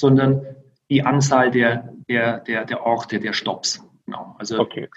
sondern 0.00 0.44
die 0.90 1.02
Anzahl 1.02 1.50
der, 1.50 1.94
der, 2.08 2.40
der, 2.40 2.64
der 2.64 2.84
Orte, 2.84 3.20
der 3.20 3.32
Stops. 3.32 3.82
Genau. 4.06 4.34
Also 4.38 4.58
okay. 4.58 4.88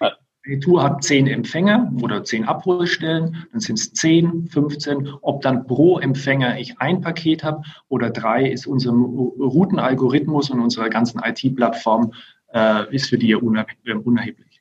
die 0.45 0.59
Tour 0.59 0.81
hat 0.81 1.03
zehn 1.03 1.27
Empfänger 1.27 1.91
oder 2.01 2.23
zehn 2.23 2.45
Abholstellen, 2.45 3.45
dann 3.51 3.61
sind 3.61 3.77
es 3.77 3.93
zehn, 3.93 4.47
15. 4.47 5.07
Ob 5.21 5.41
dann 5.41 5.67
pro 5.67 5.99
Empfänger 5.99 6.57
ich 6.57 6.79
ein 6.79 7.01
Paket 7.01 7.43
habe 7.43 7.61
oder 7.87 8.09
drei, 8.09 8.49
ist 8.49 8.65
unser 8.65 8.91
Routenalgorithmus 8.91 10.49
und 10.49 10.59
unsere 10.59 10.89
ganzen 10.89 11.21
IT-Plattform 11.23 12.13
äh, 12.53 12.93
ist 12.95 13.09
für 13.09 13.17
die 13.17 13.31
äh, 13.31 13.35
unerheblich. 13.35 14.54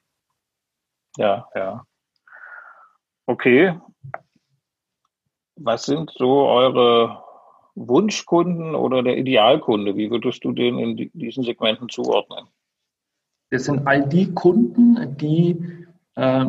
Ja, 1.16 1.49
ja. 1.54 1.87
Okay. 3.26 3.78
Was 5.56 5.85
sind 5.85 6.11
so 6.16 6.47
eure 6.47 7.23
Wunschkunden 7.75 8.75
oder 8.75 9.02
der 9.02 9.16
Idealkunde? 9.16 9.97
Wie 9.97 10.11
würdest 10.11 10.44
du 10.44 10.52
den 10.52 10.78
in 10.78 11.11
diesen 11.14 11.44
Segmenten 11.44 11.88
zuordnen? 11.88 12.49
Das 13.50 13.64
sind 13.64 13.87
all 13.87 14.06
die 14.09 14.33
Kunden, 14.35 15.16
die 15.16 15.56
äh, 16.16 16.44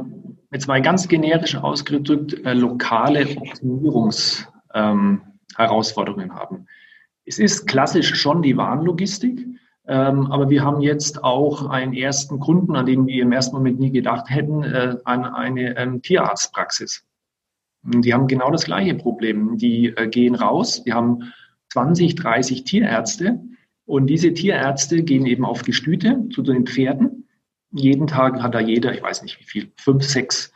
jetzt 0.52 0.68
mal 0.68 0.82
ganz 0.82 1.08
generisch 1.08 1.56
ausgedrückt 1.56 2.34
äh, 2.46 2.54
lokale 2.54 3.26
Optimierungsherausforderungen 3.38 6.30
ähm, 6.30 6.36
haben. 6.36 6.68
Es 7.26 7.40
ist 7.40 7.68
klassisch 7.68 8.16
schon 8.16 8.42
die 8.42 8.58
Warenlogistik, 8.58 9.46
aber 9.88 10.50
wir 10.50 10.64
haben 10.64 10.82
jetzt 10.82 11.24
auch 11.24 11.70
einen 11.70 11.94
ersten 11.94 12.40
Kunden, 12.40 12.76
an 12.76 12.86
den 12.86 13.06
wir 13.06 13.22
im 13.22 13.32
ersten 13.32 13.56
Moment 13.56 13.80
nie 13.80 13.92
gedacht 13.92 14.30
hätten, 14.30 14.64
äh, 14.64 14.98
an 15.06 15.26
eine 15.26 15.78
ähm, 15.78 16.02
Tierarztpraxis. 16.02 17.06
Die 17.84 18.14
haben 18.14 18.28
genau 18.28 18.50
das 18.50 18.66
gleiche 18.66 18.96
Problem. 18.96 19.58
Die 19.58 19.88
äh, 19.96 20.08
gehen 20.08 20.34
raus, 20.34 20.84
die 20.84 20.94
haben 20.94 21.32
20, 21.72 22.16
30 22.16 22.64
Tierärzte 22.64 23.40
und 23.86 24.08
diese 24.08 24.34
Tierärzte 24.34 25.04
gehen 25.04 25.26
eben 25.28 25.46
auf 25.46 25.62
Gestüte 25.62 26.28
zu 26.34 26.42
den 26.42 26.66
Pferden. 26.66 27.28
Jeden 27.72 28.08
Tag 28.08 28.42
hat 28.42 28.56
da 28.56 28.60
jeder, 28.60 28.94
ich 28.94 29.04
weiß 29.04 29.22
nicht 29.22 29.40
wie 29.40 29.44
viel, 29.44 29.72
fünf, 29.76 30.04
sechs 30.04 30.52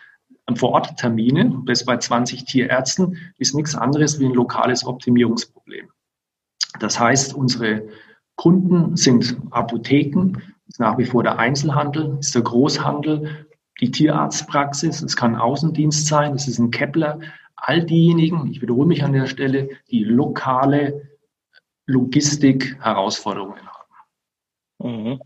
ähm, 0.48 0.56
Vor-Ort-Termine. 0.56 1.62
Das 1.66 1.86
bei 1.86 1.98
20 1.98 2.46
Tierärzten 2.46 3.18
ist 3.38 3.54
nichts 3.54 3.76
anderes 3.76 4.20
wie 4.20 4.26
ein 4.26 4.34
lokales 4.34 4.86
Optimierungsproblem. 4.86 5.90
Das 6.80 7.00
heißt, 7.00 7.36
unsere 7.36 7.90
Kunden 8.40 8.96
sind 8.96 9.36
Apotheken, 9.52 10.42
ist 10.70 10.80
nach 10.80 10.98
wie 10.98 11.04
vor 11.04 11.24
der 11.24 11.40
Einzelhandel, 11.40 12.16
ist 12.22 12.34
der 12.34 12.42
Großhandel, 12.42 13.46
die 13.82 13.92
Tierarztpraxis, 13.92 15.02
es 15.02 15.18
kann 15.18 15.36
Außendienst 15.36 16.08
sein, 16.08 16.36
es 16.36 16.48
ist 16.48 16.58
ein 16.58 16.72
Kepler. 16.72 17.20
All 17.58 17.86
diejenigen, 17.86 18.50
ich 18.50 18.62
wiederhole 18.62 18.88
mich 18.88 19.04
an 19.04 19.12
der 19.12 19.26
Stelle, 19.26 19.68
die 19.92 20.06
lokale 20.06 21.10
Logistik-Herausforderungen 21.88 23.60
haben. 23.68 25.04
Mhm. 25.04 25.22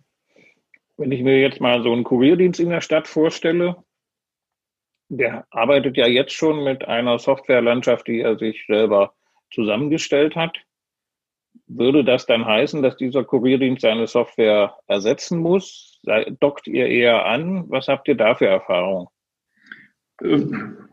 Wenn 0.98 1.12
ich 1.12 1.22
mir 1.22 1.40
jetzt 1.40 1.62
mal 1.62 1.84
so 1.84 1.94
einen 1.94 2.04
Kurierdienst 2.04 2.60
in 2.60 2.72
der 2.72 2.82
Stadt 2.82 3.08
vorstelle, 3.08 3.76
der 5.10 5.46
arbeitet 5.52 5.98
ja 5.98 6.08
jetzt 6.08 6.34
schon 6.34 6.64
mit 6.64 6.88
einer 6.88 7.20
Softwarelandschaft, 7.20 8.08
die 8.08 8.22
er 8.22 8.40
sich 8.40 8.66
selber 8.66 9.14
zusammengestellt 9.52 10.36
hat. 10.36 10.58
Würde 11.68 12.04
das 12.04 12.26
dann 12.26 12.46
heißen, 12.46 12.82
dass 12.82 12.98
dieser 12.98 13.24
Kurierdienst 13.24 13.82
seine 13.82 14.08
Software 14.08 14.76
ersetzen 14.88 15.40
muss? 15.40 16.02
Dockt 16.40 16.68
ihr 16.68 16.88
eher 16.88 17.26
an? 17.26 17.66
Was 17.70 17.88
habt 17.88 18.08
ihr 18.08 18.16
da 18.16 18.36
für 18.36 18.48
Erfahrungen? 18.48 19.08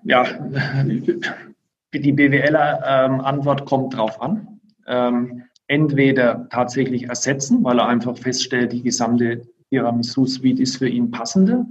Ja, 0.05 0.25
die 1.95 2.13
BWLer-Antwort 2.13 3.61
ähm, 3.61 3.67
kommt 3.67 3.97
drauf 3.97 4.21
an. 4.21 4.61
Ähm, 4.87 5.43
entweder 5.67 6.49
tatsächlich 6.51 7.09
ersetzen, 7.09 7.63
weil 7.63 7.79
er 7.79 7.87
einfach 7.87 8.17
feststellt, 8.17 8.73
die 8.73 8.83
gesamte 8.83 9.43
Tiramisu-Suite 9.71 10.61
ist 10.61 10.79
für 10.79 10.89
ihn 10.89 11.11
passende, 11.11 11.65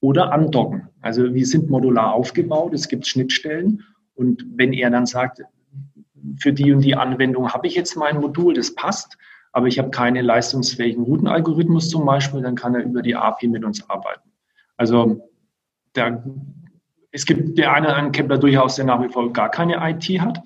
oder 0.00 0.32
andocken. 0.32 0.88
Also 1.00 1.32
wir 1.32 1.46
sind 1.46 1.70
modular 1.70 2.12
aufgebaut, 2.12 2.74
es 2.74 2.88
gibt 2.88 3.06
Schnittstellen 3.06 3.84
und 4.14 4.44
wenn 4.56 4.72
er 4.72 4.90
dann 4.90 5.06
sagt, 5.06 5.42
für 6.38 6.52
die 6.52 6.72
und 6.72 6.80
die 6.80 6.96
Anwendung 6.96 7.52
habe 7.52 7.66
ich 7.66 7.74
jetzt 7.74 7.96
mein 7.96 8.20
Modul, 8.20 8.54
das 8.54 8.74
passt, 8.74 9.18
aber 9.52 9.66
ich 9.66 9.78
habe 9.78 9.90
keinen 9.90 10.24
leistungsfähigen 10.24 11.04
Routenalgorithmus 11.04 11.88
zum 11.88 12.06
Beispiel, 12.06 12.42
dann 12.42 12.54
kann 12.54 12.74
er 12.74 12.82
über 12.82 13.02
die 13.02 13.14
API 13.14 13.48
mit 13.48 13.64
uns 13.64 13.88
arbeiten. 13.88 14.30
Also 14.76 15.28
der, 15.94 16.24
es 17.10 17.26
gibt 17.26 17.58
der 17.58 17.72
eine 17.72 17.94
einen 17.94 18.12
Kepler 18.12 18.38
durchaus, 18.38 18.76
der 18.76 18.86
nach 18.86 19.02
wie 19.02 19.08
vor 19.08 19.32
gar 19.32 19.50
keine 19.50 19.76
IT 19.90 20.04
hat. 20.20 20.42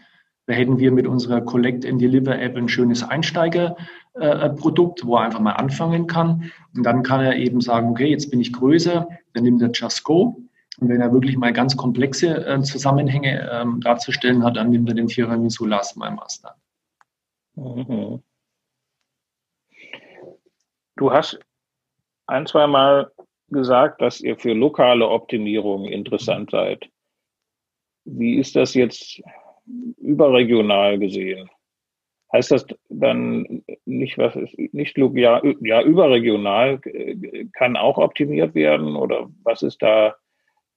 Da 0.46 0.54
hätten 0.54 0.78
wir 0.78 0.92
mit 0.92 1.06
unserer 1.06 1.40
Collect 1.40 1.84
and 1.86 2.00
Deliver 2.00 2.38
App 2.38 2.56
ein 2.56 2.68
schönes 2.68 3.02
Einsteigerprodukt, 3.02 5.04
wo 5.04 5.16
er 5.16 5.22
einfach 5.22 5.40
mal 5.40 5.52
anfangen 5.52 6.06
kann. 6.06 6.52
Und 6.74 6.84
dann 6.84 7.02
kann 7.02 7.20
er 7.20 7.36
eben 7.36 7.60
sagen, 7.60 7.90
okay, 7.90 8.06
jetzt 8.06 8.30
bin 8.30 8.40
ich 8.40 8.52
größer, 8.52 9.08
dann 9.34 9.42
nimmt 9.42 9.62
er 9.62 9.70
Just 9.72 10.04
Go. 10.04 10.40
Und 10.78 10.88
wenn 10.88 11.00
er 11.00 11.12
wirklich 11.12 11.36
mal 11.36 11.52
ganz 11.52 11.76
komplexe 11.76 12.46
äh, 12.46 12.60
Zusammenhänge 12.62 13.48
ähm, 13.50 13.80
darzustellen 13.80 14.44
hat, 14.44 14.56
dann 14.56 14.70
nimmt 14.70 14.88
er 14.88 14.94
den 14.94 15.08
Tiramisu 15.08 15.64
Last 15.64 15.96
My 15.96 16.10
Master. 16.10 16.54
Mhm. 17.54 18.22
Du 20.96 21.12
hast 21.12 21.38
ein, 22.26 22.46
zwei 22.46 22.66
Mal 22.66 23.10
gesagt, 23.48 24.00
dass 24.00 24.20
ihr 24.20 24.36
für 24.36 24.52
lokale 24.52 25.08
Optimierung 25.08 25.84
interessant 25.84 26.50
seid. 26.50 26.88
Wie 28.04 28.36
ist 28.36 28.56
das 28.56 28.74
jetzt 28.74 29.22
überregional 29.98 30.98
gesehen. 30.98 31.50
Heißt 32.32 32.50
das 32.50 32.66
dann 32.88 33.64
nicht, 33.84 34.18
was 34.18 34.34
ist 34.36 34.58
nicht 34.72 34.98
ja, 34.98 35.40
ja, 35.60 35.82
überregional 35.82 36.80
kann 37.52 37.76
auch 37.76 37.98
optimiert 37.98 38.54
werden 38.54 38.96
oder 38.96 39.28
was 39.42 39.62
ist 39.62 39.80
da 39.80 40.16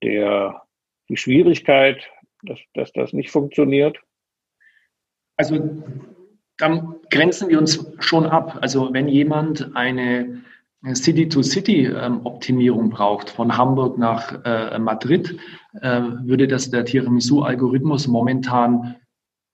der, 0.04 0.64
die 1.10 1.18
Schwierigkeit, 1.18 2.08
dass, 2.44 2.60
dass 2.74 2.92
das 2.94 3.14
nicht 3.14 3.32
funktioniert? 3.32 4.00
Also 5.38 5.84
dann 6.58 6.96
grenzen 7.10 7.50
wir 7.50 7.58
uns 7.60 7.86
schon 8.00 8.26
ab. 8.26 8.60
Also 8.62 8.94
wenn 8.94 9.08
jemand 9.08 9.76
eine 9.76 10.44
City-to-City-Optimierung 10.94 12.90
braucht, 12.90 13.30
von 13.30 13.58
Hamburg 13.58 13.98
nach 13.98 14.44
äh, 14.46 14.78
Madrid, 14.80 15.38
äh, 15.82 16.02
würde 16.24 16.48
das 16.48 16.70
der 16.70 16.86
Tiramisu-Algorithmus 16.86 18.08
momentan 18.08 18.96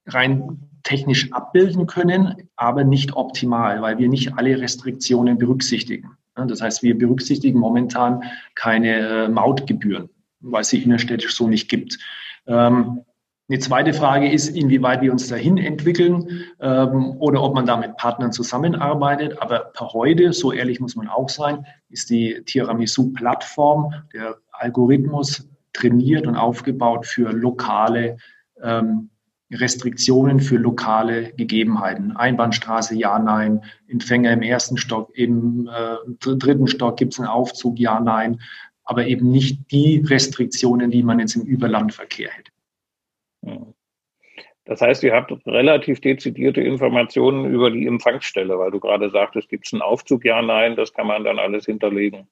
rein 0.08 0.60
technisch 0.84 1.32
abbilden 1.34 1.88
können, 1.88 2.50
aber 2.56 2.84
nicht 2.84 3.16
optimal, 3.16 3.82
weil 3.82 3.98
wir 3.98 4.08
nicht 4.08 4.38
alle 4.38 4.60
Restriktionen 4.60 5.40
berücksichtigen. 5.40 6.12
Das 6.36 6.62
heißt, 6.62 6.84
wir 6.84 6.98
berücksichtigen 6.98 7.60
momentan 7.60 8.24
keine 8.56 9.26
äh, 9.26 9.28
Mautgebühren, 9.28 10.10
weil 10.46 10.62
es 10.62 10.70
sie 10.70 10.82
innerstädtisch 10.82 11.36
so 11.36 11.48
nicht 11.48 11.70
gibt. 11.70 11.98
Ähm, 12.48 13.02
eine 13.48 13.60
zweite 13.60 13.94
Frage 13.94 14.32
ist, 14.32 14.50
inwieweit 14.50 15.02
wir 15.02 15.12
uns 15.12 15.28
dahin 15.28 15.58
entwickeln 15.58 16.46
ähm, 16.60 17.16
oder 17.20 17.44
ob 17.44 17.54
man 17.54 17.68
da 17.68 17.78
mit 17.78 17.96
Partnern 17.96 18.32
zusammenarbeitet. 18.32 19.40
Aber 19.40 19.72
per 19.74 19.94
heute, 19.94 20.34
so 20.34 20.52
ehrlich 20.52 20.80
muss 20.80 20.96
man 20.96 21.08
auch 21.08 21.30
sein, 21.30 21.66
ist 21.90 22.10
die 22.10 22.42
Tiramisu-Plattform, 22.44 23.94
der 24.14 24.38
Algorithmus 24.52 25.48
trainiert 25.74 26.26
und 26.26 26.36
aufgebaut 26.36 27.06
für 27.06 27.32
lokale 27.32 28.18
ähm, 28.64 29.12
Restriktionen 29.54 30.40
für 30.40 30.58
lokale 30.58 31.34
Gegebenheiten. 31.34 32.16
Einbahnstraße, 32.16 32.96
ja, 32.96 33.20
nein. 33.20 33.64
Empfänger 33.88 34.34
im 34.34 34.42
ersten 34.42 34.78
Stock, 34.78 35.12
im 35.16 35.70
äh, 35.72 35.96
dritten 36.20 36.68
Stock 36.68 36.98
gibt 36.98 37.14
es 37.14 37.20
einen 37.20 37.30
Aufzug, 37.30 37.80
ja, 37.80 38.00
nein. 38.00 38.42
Aber 38.86 39.08
eben 39.08 39.32
nicht 39.32 39.71
die 39.71 40.04
Restriktionen, 40.06 40.91
die 40.91 41.04
man 41.04 41.19
jetzt 41.19 41.36
im 41.36 41.43
Überlandverkehr 41.43 42.30
hätte. 42.30 42.52
Das 44.65 44.82
heißt, 44.82 45.04
ihr 45.04 45.13
habt 45.13 45.32
relativ 45.45 46.02
dezidierte 46.02 46.62
Informationen 46.62 47.45
über 47.45 47.69
die 47.69 47.86
Empfangsstelle, 47.86 48.58
weil 48.58 48.71
du 48.71 48.80
gerade 48.80 49.10
sagtest, 49.12 49.50
gibt 49.50 49.67
es 49.67 49.74
einen 49.74 49.82
Aufzug? 49.82 50.26
Ja, 50.26 50.41
nein, 50.41 50.76
das 50.76 50.93
kann 50.93 51.08
man 51.08 51.24
dann 51.24 51.38
alles 51.38 51.65
hinterlegen. 51.65 52.28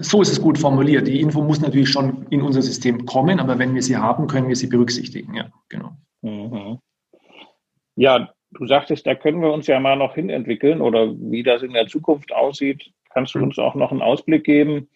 So 0.00 0.22
ist 0.22 0.32
es 0.32 0.40
gut 0.40 0.58
formuliert. 0.58 1.06
Die 1.06 1.20
Info 1.20 1.42
muss 1.42 1.60
natürlich 1.60 1.90
schon 1.90 2.26
in 2.30 2.42
unser 2.42 2.62
System 2.62 3.04
kommen, 3.04 3.38
aber 3.38 3.58
wenn 3.58 3.74
wir 3.74 3.82
sie 3.82 3.96
haben, 3.96 4.28
können 4.28 4.48
wir 4.48 4.56
sie 4.56 4.68
berücksichtigen. 4.68 5.34
Ja, 5.34 5.50
genau. 5.68 5.96
Mhm. 6.22 6.78
Ja, 7.96 8.32
du 8.58 8.66
sagtest, 8.66 9.06
da 9.06 9.14
können 9.14 9.42
wir 9.42 9.52
uns 9.52 9.66
ja 9.66 9.78
mal 9.80 9.96
noch 9.96 10.14
hinentwickeln 10.14 10.80
oder 10.80 11.12
wie 11.16 11.42
das 11.42 11.62
in 11.62 11.72
der 11.72 11.86
Zukunft 11.86 12.32
aussieht. 12.32 12.90
Kannst 13.10 13.34
du 13.34 13.38
uns 13.38 13.58
auch 13.58 13.74
noch 13.74 13.90
einen 13.90 14.02
Ausblick 14.02 14.44
geben, 14.44 14.88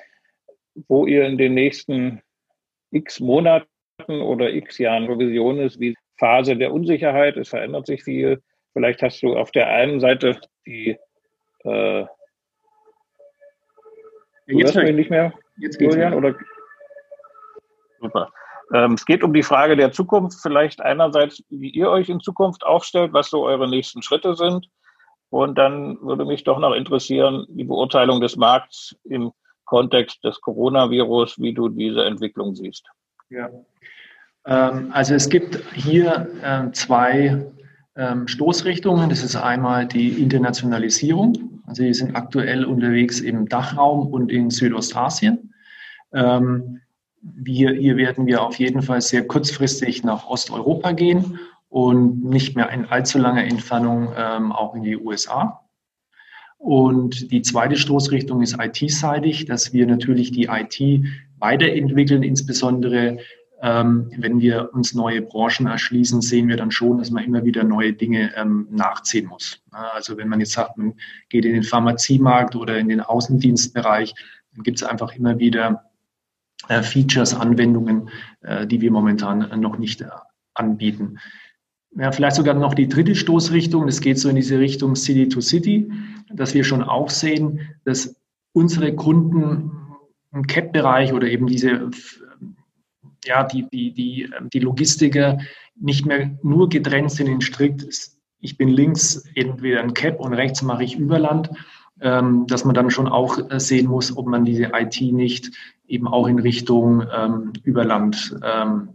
wo 0.89 1.07
ihr 1.07 1.25
in 1.25 1.39
den 1.39 1.55
nächsten 1.55 2.23
x 2.91 3.21
Monaten 3.21 3.67
oder 4.09 4.53
x 4.53 4.79
Jahren 4.79 5.07
Revision 5.07 5.59
ist, 5.59 5.79
wie 5.81 5.97
Phase 6.17 6.57
der 6.57 6.73
Unsicherheit, 6.73 7.37
es 7.37 7.49
verändert 7.49 7.87
sich 7.87 8.03
viel. 8.03 8.43
Vielleicht 8.73 9.03
hast 9.03 9.23
du 9.23 9.37
auf 9.37 9.51
der 9.51 9.69
einen 9.69 10.01
Seite 10.01 10.41
die 10.67 10.97
äh, 11.65 12.05
Jetzt 14.47 14.75
höre 14.75 14.85
ich 14.85 14.97
nicht 14.97 15.11
mehr, 15.11 15.33
jetzt 15.59 15.81
Julian, 15.81 16.13
oder? 16.15 16.35
Super. 18.01 18.33
Ähm, 18.73 18.95
es 18.95 19.05
geht 19.05 19.25
um 19.25 19.33
die 19.33 19.43
Frage 19.43 19.77
der 19.77 19.93
Zukunft. 19.93 20.39
Vielleicht 20.41 20.81
einerseits, 20.81 21.43
wie 21.49 21.71
ihr 21.71 21.91
euch 21.91 22.09
in 22.09 22.21
Zukunft 22.21 22.65
aufstellt, 22.65 23.13
was 23.13 23.31
so 23.31 23.45
eure 23.45 23.69
nächsten 23.69 24.03
Schritte 24.03 24.35
sind. 24.35 24.69
Und 25.31 25.57
dann 25.59 26.01
würde 26.03 26.25
mich 26.25 26.45
doch 26.45 26.59
noch 26.59 26.75
interessieren, 26.75 27.47
die 27.49 27.65
Beurteilung 27.65 28.21
des 28.21 28.37
Markts 28.37 28.97
im 29.05 29.33
Kontext 29.65 30.25
des 30.25 30.41
Coronavirus, 30.41 31.39
wie 31.39 31.55
du 31.55 31.69
diese 31.69 32.05
Entwicklung 32.05 32.55
siehst. 32.55 32.85
Ja. 33.29 33.49
Ähm, 34.45 34.91
also 34.93 35.15
es 35.15 35.29
gibt 35.29 35.63
hier 35.75 36.29
äh, 36.43 36.73
zwei 36.73 37.47
ähm, 37.97 38.27
Stoßrichtungen. 38.27 39.09
Das 39.11 39.23
ist 39.23 39.37
einmal 39.37 39.87
die 39.87 40.21
Internationalisierung. 40.21 41.63
Also 41.67 41.85
wir 41.85 41.95
sind 41.95 42.17
aktuell 42.17 42.65
unterwegs 42.65 43.21
im 43.21 43.49
Dachraum 43.49 44.09
und 44.09 44.33
in 44.33 44.51
Südostasien. 44.51 45.55
Ähm, 46.13 46.81
wir, 47.23 47.73
hier 47.73 47.97
werden 47.97 48.27
wir 48.27 48.43
auf 48.43 48.59
jeden 48.59 48.83
Fall 48.83 49.01
sehr 49.01 49.27
kurzfristig 49.27 50.05
nach 50.05 50.27
Osteuropa 50.27 50.93
gehen 50.93 51.39
und 51.69 52.25
nicht 52.25 52.57
mehr 52.57 52.71
in 52.71 52.87
allzu 52.87 53.19
langer 53.19 53.45
Entfernung 53.45 54.13
ähm, 54.17 54.53
auch 54.53 54.75
in 54.75 54.83
die 54.83 54.97
USA. 54.97 55.61
Und 56.59 57.33
die 57.33 57.43
zweite 57.43 57.77
Stoßrichtung 57.77 58.43
ist 58.43 58.57
IT-seitig, 58.59 59.47
dass 59.47 59.73
wir 59.73 59.87
natürlich 59.87 60.31
die 60.31 60.51
IT 60.51 61.05
weiterentwickeln, 61.39 62.23
insbesondere 62.23 63.19
ähm, 63.63 64.11
wenn 64.17 64.41
wir 64.41 64.71
uns 64.73 64.95
neue 64.95 65.23
Branchen 65.23 65.67
erschließen, 65.67 66.23
sehen 66.23 66.49
wir 66.49 66.57
dann 66.57 66.71
schon, 66.71 66.99
dass 66.99 67.11
man 67.11 67.25
immer 67.25 67.45
wieder 67.45 67.63
neue 67.63 67.93
Dinge 67.93 68.33
ähm, 68.37 68.67
nachziehen 68.71 69.27
muss. 69.27 69.63
Also 69.71 70.17
wenn 70.17 70.29
man 70.29 70.41
jetzt 70.41 70.53
sagt, 70.53 70.79
man 70.79 70.95
geht 71.29 71.45
in 71.45 71.53
den 71.53 71.63
Pharmaziemarkt 71.63 72.57
oder 72.57 72.79
in 72.79 72.89
den 72.89 73.01
Außendienstbereich, 73.01 74.15
dann 74.55 74.63
gibt 74.63 74.79
es 74.79 74.83
einfach 74.83 75.15
immer 75.15 75.39
wieder 75.39 75.90
äh, 76.69 76.83
Features, 76.83 77.35
Anwendungen, 77.35 78.09
äh, 78.43 78.67
die 78.67 78.81
wir 78.81 78.91
momentan 78.91 79.61
noch 79.61 79.79
nicht 79.79 80.01
äh, 80.01 80.09
anbieten. 80.55 81.19
Ja, 81.97 82.13
vielleicht 82.13 82.37
sogar 82.37 82.55
noch 82.55 82.75
die 82.75 82.89
dritte 82.89 83.15
Stoßrichtung, 83.15 83.87
das 83.87 84.01
geht 84.01 84.19
so 84.19 84.29
in 84.29 84.37
diese 84.37 84.59
Richtung 84.59 84.95
City 84.95 85.29
to 85.29 85.41
City, 85.41 85.91
dass 86.33 86.55
wir 86.55 86.63
schon 86.63 86.83
auch 86.83 87.11
sehen, 87.11 87.61
dass 87.85 88.15
unsere 88.53 88.95
Kunden 88.95 89.73
im 90.33 90.47
CAP-Bereich 90.47 91.13
oder 91.13 91.27
eben 91.27 91.49
diese 91.49 91.91
ja, 93.25 93.45
die, 93.45 93.69
die, 93.69 93.93
die, 93.93 94.31
ähm, 94.37 94.51
die 94.51 94.61
Logistiker 94.61 95.39
nicht 95.77 96.07
mehr 96.07 96.39
nur 96.43 96.69
getrennt 96.69 97.11
sind 97.11 97.29
in 97.29 97.41
strikt, 97.41 97.87
ich 98.43 98.57
bin 98.57 98.69
links 98.69 99.25
entweder 99.35 99.83
ein 99.83 99.93
Cap 99.93 100.19
und 100.19 100.33
rechts 100.33 100.63
mache 100.63 100.85
ich 100.85 100.97
Überland, 100.97 101.51
ähm, 102.01 102.47
dass 102.47 102.65
man 102.65 102.75
dann 102.75 102.91
schon 102.91 103.09
auch 103.09 103.39
äh, 103.51 103.61
sehen 103.61 103.87
muss, 103.87 104.17
ob 104.17 104.27
man 104.27 104.45
diese 104.45 104.71
IT 104.75 105.01
nicht 105.01 105.51
eben 105.87 106.09
auch 106.09 106.27
in 106.29 106.39
Richtung 106.39 107.05
ähm, 107.15 107.53
Überland 107.65 108.37
ähm, 108.43 108.91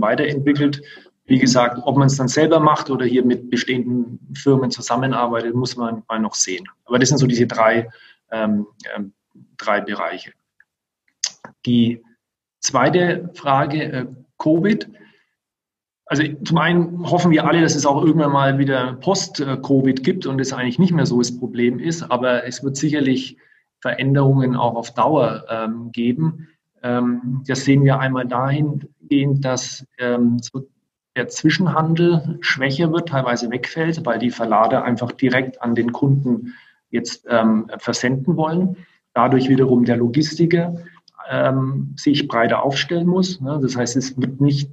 weiterentwickelt. 0.00 0.82
Wie 1.24 1.38
gesagt, 1.38 1.80
ob 1.84 1.96
man 1.96 2.06
es 2.06 2.16
dann 2.16 2.28
selber 2.28 2.60
macht 2.60 2.90
oder 2.90 3.04
hier 3.04 3.24
mit 3.24 3.50
bestehenden 3.50 4.20
Firmen 4.34 4.70
zusammenarbeitet, 4.70 5.54
muss 5.54 5.76
man 5.76 6.04
mal 6.08 6.20
noch 6.20 6.34
sehen. 6.34 6.68
Aber 6.84 6.98
das 6.98 7.08
sind 7.08 7.18
so 7.18 7.26
diese 7.26 7.46
drei, 7.46 7.88
ähm, 8.30 8.66
ähm 8.94 9.12
drei 9.56 9.80
Bereiche. 9.80 10.32
Die 11.64 12.02
Zweite 12.66 13.30
Frage, 13.34 13.82
äh, 13.84 14.06
Covid. 14.38 14.88
Also 16.06 16.22
zum 16.44 16.58
einen 16.58 17.10
hoffen 17.10 17.32
wir 17.32 17.46
alle, 17.46 17.60
dass 17.60 17.74
es 17.74 17.84
auch 17.84 18.04
irgendwann 18.04 18.32
mal 18.32 18.58
wieder 18.58 18.94
Post-Covid 18.94 20.04
gibt 20.04 20.24
und 20.26 20.40
es 20.40 20.52
eigentlich 20.52 20.78
nicht 20.78 20.92
mehr 20.92 21.06
so 21.06 21.18
das 21.18 21.36
Problem 21.36 21.80
ist, 21.80 22.02
aber 22.10 22.46
es 22.46 22.62
wird 22.62 22.76
sicherlich 22.76 23.36
Veränderungen 23.80 24.54
auch 24.54 24.76
auf 24.76 24.94
Dauer 24.94 25.44
ähm, 25.50 25.90
geben. 25.90 26.48
Ähm, 26.82 27.42
das 27.46 27.64
sehen 27.64 27.84
wir 27.84 27.98
einmal 27.98 28.26
dahingehend, 28.26 29.44
dass 29.44 29.84
ähm, 29.98 30.40
der 31.16 31.28
Zwischenhandel 31.28 32.38
schwächer 32.40 32.92
wird, 32.92 33.08
teilweise 33.08 33.50
wegfällt, 33.50 34.04
weil 34.06 34.20
die 34.20 34.30
Verlader 34.30 34.84
einfach 34.84 35.10
direkt 35.10 35.60
an 35.60 35.74
den 35.74 35.92
Kunden 35.92 36.54
jetzt 36.90 37.26
ähm, 37.28 37.68
versenden 37.78 38.36
wollen. 38.36 38.76
Dadurch 39.12 39.48
wiederum 39.48 39.84
der 39.84 39.96
Logistiker 39.96 40.76
ähm, 41.28 41.94
sich 41.96 42.28
breiter 42.28 42.62
aufstellen 42.62 43.06
muss. 43.06 43.40
Ne? 43.40 43.58
Das 43.60 43.76
heißt, 43.76 43.96
es 43.96 44.20
wird 44.20 44.40
nicht 44.40 44.70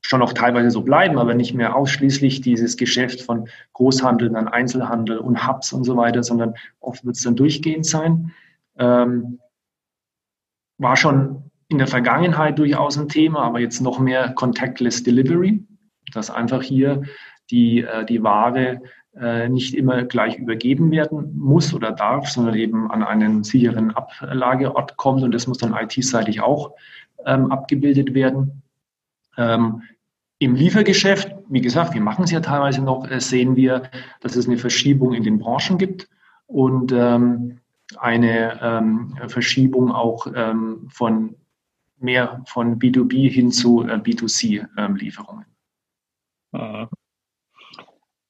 schon 0.00 0.22
auch 0.22 0.32
teilweise 0.32 0.70
so 0.70 0.82
bleiben, 0.82 1.18
aber 1.18 1.34
nicht 1.34 1.54
mehr 1.54 1.76
ausschließlich 1.76 2.40
dieses 2.40 2.76
Geschäft 2.76 3.20
von 3.20 3.48
Großhandel, 3.74 4.30
dann 4.30 4.48
Einzelhandel 4.48 5.18
und 5.18 5.46
Hubs 5.46 5.72
und 5.72 5.84
so 5.84 5.96
weiter, 5.96 6.22
sondern 6.22 6.54
oft 6.80 7.04
wird 7.04 7.16
es 7.16 7.22
dann 7.22 7.36
durchgehend 7.36 7.86
sein. 7.86 8.32
Ähm, 8.78 9.38
war 10.78 10.96
schon 10.96 11.50
in 11.68 11.78
der 11.78 11.86
Vergangenheit 11.86 12.58
durchaus 12.58 12.98
ein 12.98 13.08
Thema, 13.08 13.42
aber 13.42 13.60
jetzt 13.60 13.80
noch 13.80 13.98
mehr 13.98 14.32
Contactless 14.32 15.02
Delivery, 15.02 15.62
dass 16.12 16.30
einfach 16.30 16.62
hier 16.62 17.02
die, 17.50 17.82
äh, 17.82 18.04
die 18.04 18.22
Ware 18.22 18.80
äh, 19.14 19.48
nicht 19.48 19.74
immer 19.74 20.04
gleich 20.04 20.38
übergeben 20.38 20.90
werden 20.90 21.36
muss 21.36 21.74
oder 21.74 21.92
darf, 21.92 22.28
sondern 22.28 22.54
eben 22.54 22.90
an 22.90 23.02
einen 23.02 23.44
sicheren 23.44 23.90
Ablageort 23.90 24.96
kommt 24.96 25.22
und 25.22 25.32
das 25.32 25.46
muss 25.46 25.58
dann 25.58 25.74
IT-seitig 25.74 26.40
auch 26.40 26.72
ähm, 27.26 27.52
abgebildet 27.52 28.14
werden. 28.14 28.62
Ähm, 29.36 29.82
Im 30.38 30.54
Liefergeschäft, 30.54 31.34
wie 31.48 31.60
gesagt, 31.60 31.94
wir 31.94 32.00
machen 32.00 32.24
es 32.24 32.30
ja 32.30 32.40
teilweise 32.40 32.82
noch, 32.82 33.08
äh, 33.10 33.20
sehen 33.20 33.56
wir, 33.56 33.90
dass 34.20 34.36
es 34.36 34.46
eine 34.46 34.58
Verschiebung 34.58 35.14
in 35.14 35.22
den 35.22 35.38
Branchen 35.38 35.78
gibt 35.78 36.08
und 36.46 36.92
ähm, 36.92 37.60
eine 37.98 38.60
ähm, 38.62 39.16
Verschiebung 39.28 39.92
auch 39.92 40.26
ähm, 40.34 40.88
von 40.90 41.36
mehr 41.98 42.42
von 42.46 42.78
B2B 42.78 43.30
hin 43.30 43.52
zu 43.52 43.82
äh, 43.82 43.94
B2C-Lieferungen. 43.94 45.44
Ähm, 46.54 46.88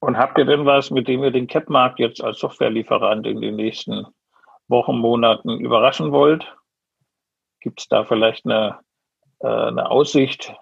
und 0.00 0.16
habt 0.16 0.38
ihr 0.38 0.46
denn 0.46 0.64
was, 0.64 0.90
mit 0.90 1.08
dem 1.08 1.22
ihr 1.22 1.30
den 1.30 1.46
CAP-Markt 1.46 1.98
jetzt 1.98 2.22
als 2.22 2.38
Softwarelieferant 2.38 3.26
in 3.26 3.40
den 3.40 3.56
nächsten 3.56 4.06
Wochen, 4.68 4.98
Monaten 4.98 5.60
überraschen 5.60 6.10
wollt? 6.10 6.56
Gibt 7.60 7.80
es 7.80 7.88
da 7.88 8.04
vielleicht 8.04 8.46
eine, 8.46 8.78
äh, 9.40 9.46
eine 9.46 9.90
Aussicht, 9.90 10.54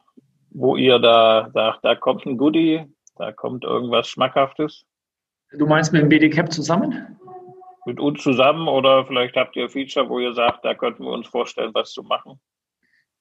wo 0.51 0.77
ihr 0.77 0.99
da 0.99 1.51
sagt, 1.53 1.85
da 1.85 1.95
kommt 1.95 2.27
ein 2.27 2.37
Goodie, 2.37 2.85
da 3.17 3.33
kommt 3.33 3.65
irgendwas 3.65 4.09
Schmackhaftes? 4.09 4.85
Du 5.53 5.67
meinst 5.67 5.93
mit 5.93 6.03
dem 6.03 6.09
BDCAP 6.09 6.53
zusammen? 6.53 7.17
Mit 7.87 8.01
uns 8.01 8.23
zusammen 8.23 8.69
oder 8.69 9.07
vielleicht 9.07 9.37
habt 9.37 9.57
ihr 9.57 9.65
ein 9.65 9.71
Feature, 9.71 10.09
wo 10.09 10.19
ihr 10.19 10.35
sagt, 10.35 10.65
da 10.65 10.75
könnten 10.75 11.05
wir 11.05 11.13
uns 11.13 11.27
vorstellen, 11.27 11.71
was 11.73 11.93
zu 11.93 12.03
machen? 12.03 12.39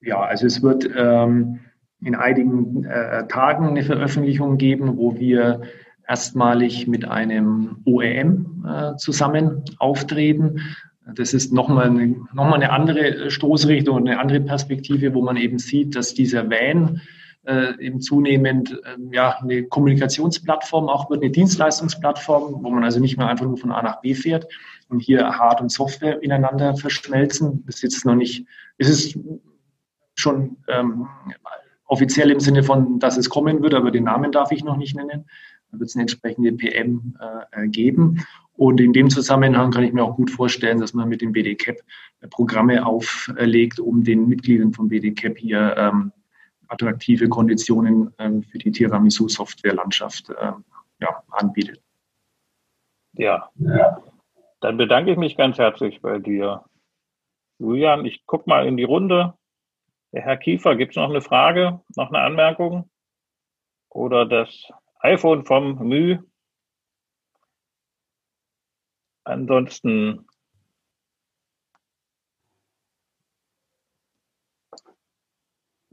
Ja, 0.02 0.20
also 0.22 0.46
es 0.46 0.62
wird 0.62 0.90
ähm, 0.96 1.60
in 2.02 2.16
einigen 2.16 2.84
äh, 2.84 3.28
Tagen 3.28 3.68
eine 3.68 3.84
Veröffentlichung 3.84 4.58
geben, 4.58 4.98
wo 4.98 5.16
wir 5.16 5.62
erstmalig 6.08 6.88
mit 6.88 7.08
einem 7.08 7.82
OEM 7.86 8.66
äh, 8.68 8.96
zusammen 8.98 9.64
auftreten. 9.80 10.62
Das 11.16 11.34
ist 11.34 11.54
nochmal 11.54 11.90
eine, 11.90 12.16
noch 12.34 12.52
eine 12.52 12.72
andere 12.72 13.32
Stoßrichtung 13.32 13.96
und 13.96 14.08
eine 14.08 14.20
andere 14.20 14.42
Perspektive, 14.42 15.14
wo 15.14 15.22
man 15.22 15.38
eben 15.38 15.58
sieht, 15.58 15.96
dass 15.96 16.14
dieser 16.14 16.50
Van 16.50 17.02
äh, 17.46 17.80
eben 17.80 18.02
zunehmend 18.02 18.72
äh, 18.72 18.98
ja, 19.12 19.38
eine 19.40 19.64
Kommunikationsplattform 19.64 20.90
auch 20.90 21.10
wird, 21.10 21.24
eine 21.24 21.32
Dienstleistungsplattform, 21.32 22.62
wo 22.62 22.70
man 22.70 22.84
also 22.84 23.00
nicht 23.00 23.18
mehr 23.18 23.28
einfach 23.28 23.46
nur 23.46 23.58
von 23.58 23.72
A 23.72 23.82
nach 23.82 24.02
B 24.02 24.14
fährt 24.16 24.48
und 24.90 25.00
hier 25.00 25.26
Hard- 25.38 25.62
und 25.62 25.72
Software 25.72 26.22
ineinander 26.22 26.76
verschmelzen. 26.76 27.64
Das 27.66 27.76
ist 27.76 27.84
jetzt 27.84 28.06
noch 28.06 28.16
nicht, 28.16 28.46
es 28.78 28.90
ist 28.90 29.18
schon 30.16 30.58
ähm, 30.68 31.08
offiziell 31.86 32.32
im 32.32 32.42
Sinne 32.42 32.64
von, 32.64 33.00
dass 33.00 33.18
es 33.18 33.30
kommen 33.30 33.62
wird, 33.64 33.74
aber 33.74 33.92
den 33.92 34.04
Namen 34.04 34.32
darf 34.32 34.52
ich 34.52 34.64
noch 34.64 34.78
nicht 34.78 34.96
nennen. 34.96 35.26
Da 35.72 35.80
wird 35.80 35.90
es 35.90 35.96
eine 35.96 36.04
entsprechende 36.04 36.52
PM 36.52 37.18
äh, 37.52 37.68
geben. 37.68 38.26
Und 38.58 38.82
in 38.82 38.92
dem 38.92 39.10
Zusammenhang 39.10 39.72
kann 39.72 39.84
ich 39.84 39.94
mir 39.94 40.04
auch 40.04 40.16
gut 40.16 40.32
vorstellen, 40.32 40.80
dass 40.80 40.94
man 40.94 41.08
mit 41.08 41.22
dem 41.22 41.32
BDCAP 41.32 41.80
Programme 42.32 42.86
auflegt, 42.86 43.80
um 43.80 44.04
den 44.04 44.28
Mitgliedern 44.28 44.74
von 44.74 44.90
BDCAP 44.90 45.38
hier 45.38 45.76
ähm, 45.78 46.12
attraktive 46.68 47.30
Konditionen 47.30 48.14
ähm, 48.18 48.42
für 48.44 48.58
die 48.58 48.72
Tiramisu-Softwarelandschaft 48.72 50.32
äh, 50.32 50.52
ja, 51.00 51.24
anbietet. 51.30 51.82
Ja. 53.14 53.50
ja, 53.56 54.02
dann 54.60 54.78
bedanke 54.78 55.12
ich 55.12 55.18
mich 55.18 55.38
ganz 55.38 55.60
herzlich 55.60 56.02
bei 56.02 56.18
dir. 56.18 56.64
Julian, 57.60 58.06
ich 58.06 58.26
gucke 58.26 58.50
mal 58.50 58.68
in 58.68 58.76
die 58.76 58.84
Runde. 58.84 59.36
Der 60.14 60.24
Herr 60.24 60.38
Kiefer, 60.38 60.76
gibt 60.76 60.94
es 60.94 60.96
noch 60.96 61.10
eine 61.10 61.22
Frage, 61.22 61.80
noch 61.96 62.10
eine 62.10 62.22
Anmerkung? 62.22 62.90
Oder 63.90 64.26
das 64.26 64.50
iPhone 65.00 65.46
vom 65.46 65.78
Mü? 65.88 66.18
Ansonsten 69.28 70.26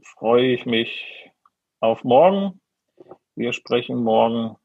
freue 0.01 0.53
ich 0.53 0.65
mich 0.65 1.29
auf 1.81 2.05
morgen. 2.05 2.61
Wir 3.35 3.51
sprechen 3.51 4.01
morgen 4.03 4.55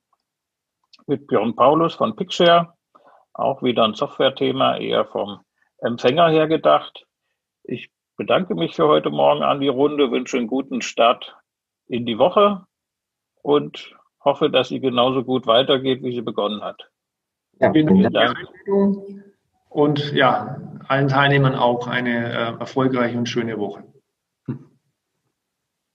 mit 1.08 1.26
Björn 1.26 1.56
Paulus 1.56 1.96
von 1.96 2.14
Pixshare. 2.14 2.74
Auch 3.32 3.60
wieder 3.64 3.82
ein 3.82 3.94
Software-Thema, 3.94 4.76
eher 4.76 5.04
vom 5.04 5.40
Empfänger 5.78 6.28
her 6.28 6.46
gedacht. 6.46 7.08
Ich 7.64 7.90
bedanke 8.16 8.54
mich 8.54 8.76
für 8.76 8.86
heute 8.86 9.10
Morgen 9.10 9.42
an 9.42 9.58
die 9.58 9.66
Runde, 9.66 10.12
wünsche 10.12 10.36
einen 10.36 10.46
guten 10.46 10.80
Start 10.80 11.36
in 11.88 12.06
die 12.06 12.18
Woche 12.18 12.64
und 13.42 13.96
hoffe, 14.24 14.48
dass 14.48 14.68
sie 14.68 14.78
genauso 14.78 15.24
gut 15.24 15.48
weitergeht, 15.48 16.04
wie 16.04 16.14
sie 16.14 16.22
begonnen 16.22 16.62
hat. 16.62 16.89
Ja, 17.60 17.72
vielen 17.72 18.12
Dank. 18.12 18.36
Und 19.68 20.12
ja, 20.12 20.60
allen 20.88 21.08
Teilnehmern 21.08 21.54
auch 21.54 21.86
eine 21.86 22.32
äh, 22.32 22.58
erfolgreiche 22.58 23.16
und 23.16 23.28
schöne 23.28 23.58
Woche. 23.58 23.84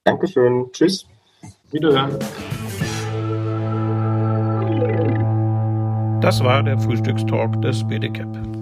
Dankeschön. 0.04 0.70
Tschüss. 0.72 1.06
Wiederhören. 1.72 2.16
Das 6.20 6.42
war 6.42 6.62
der 6.62 6.78
Frühstückstalk 6.78 7.60
des 7.60 7.86
BDCAP. 7.86 8.55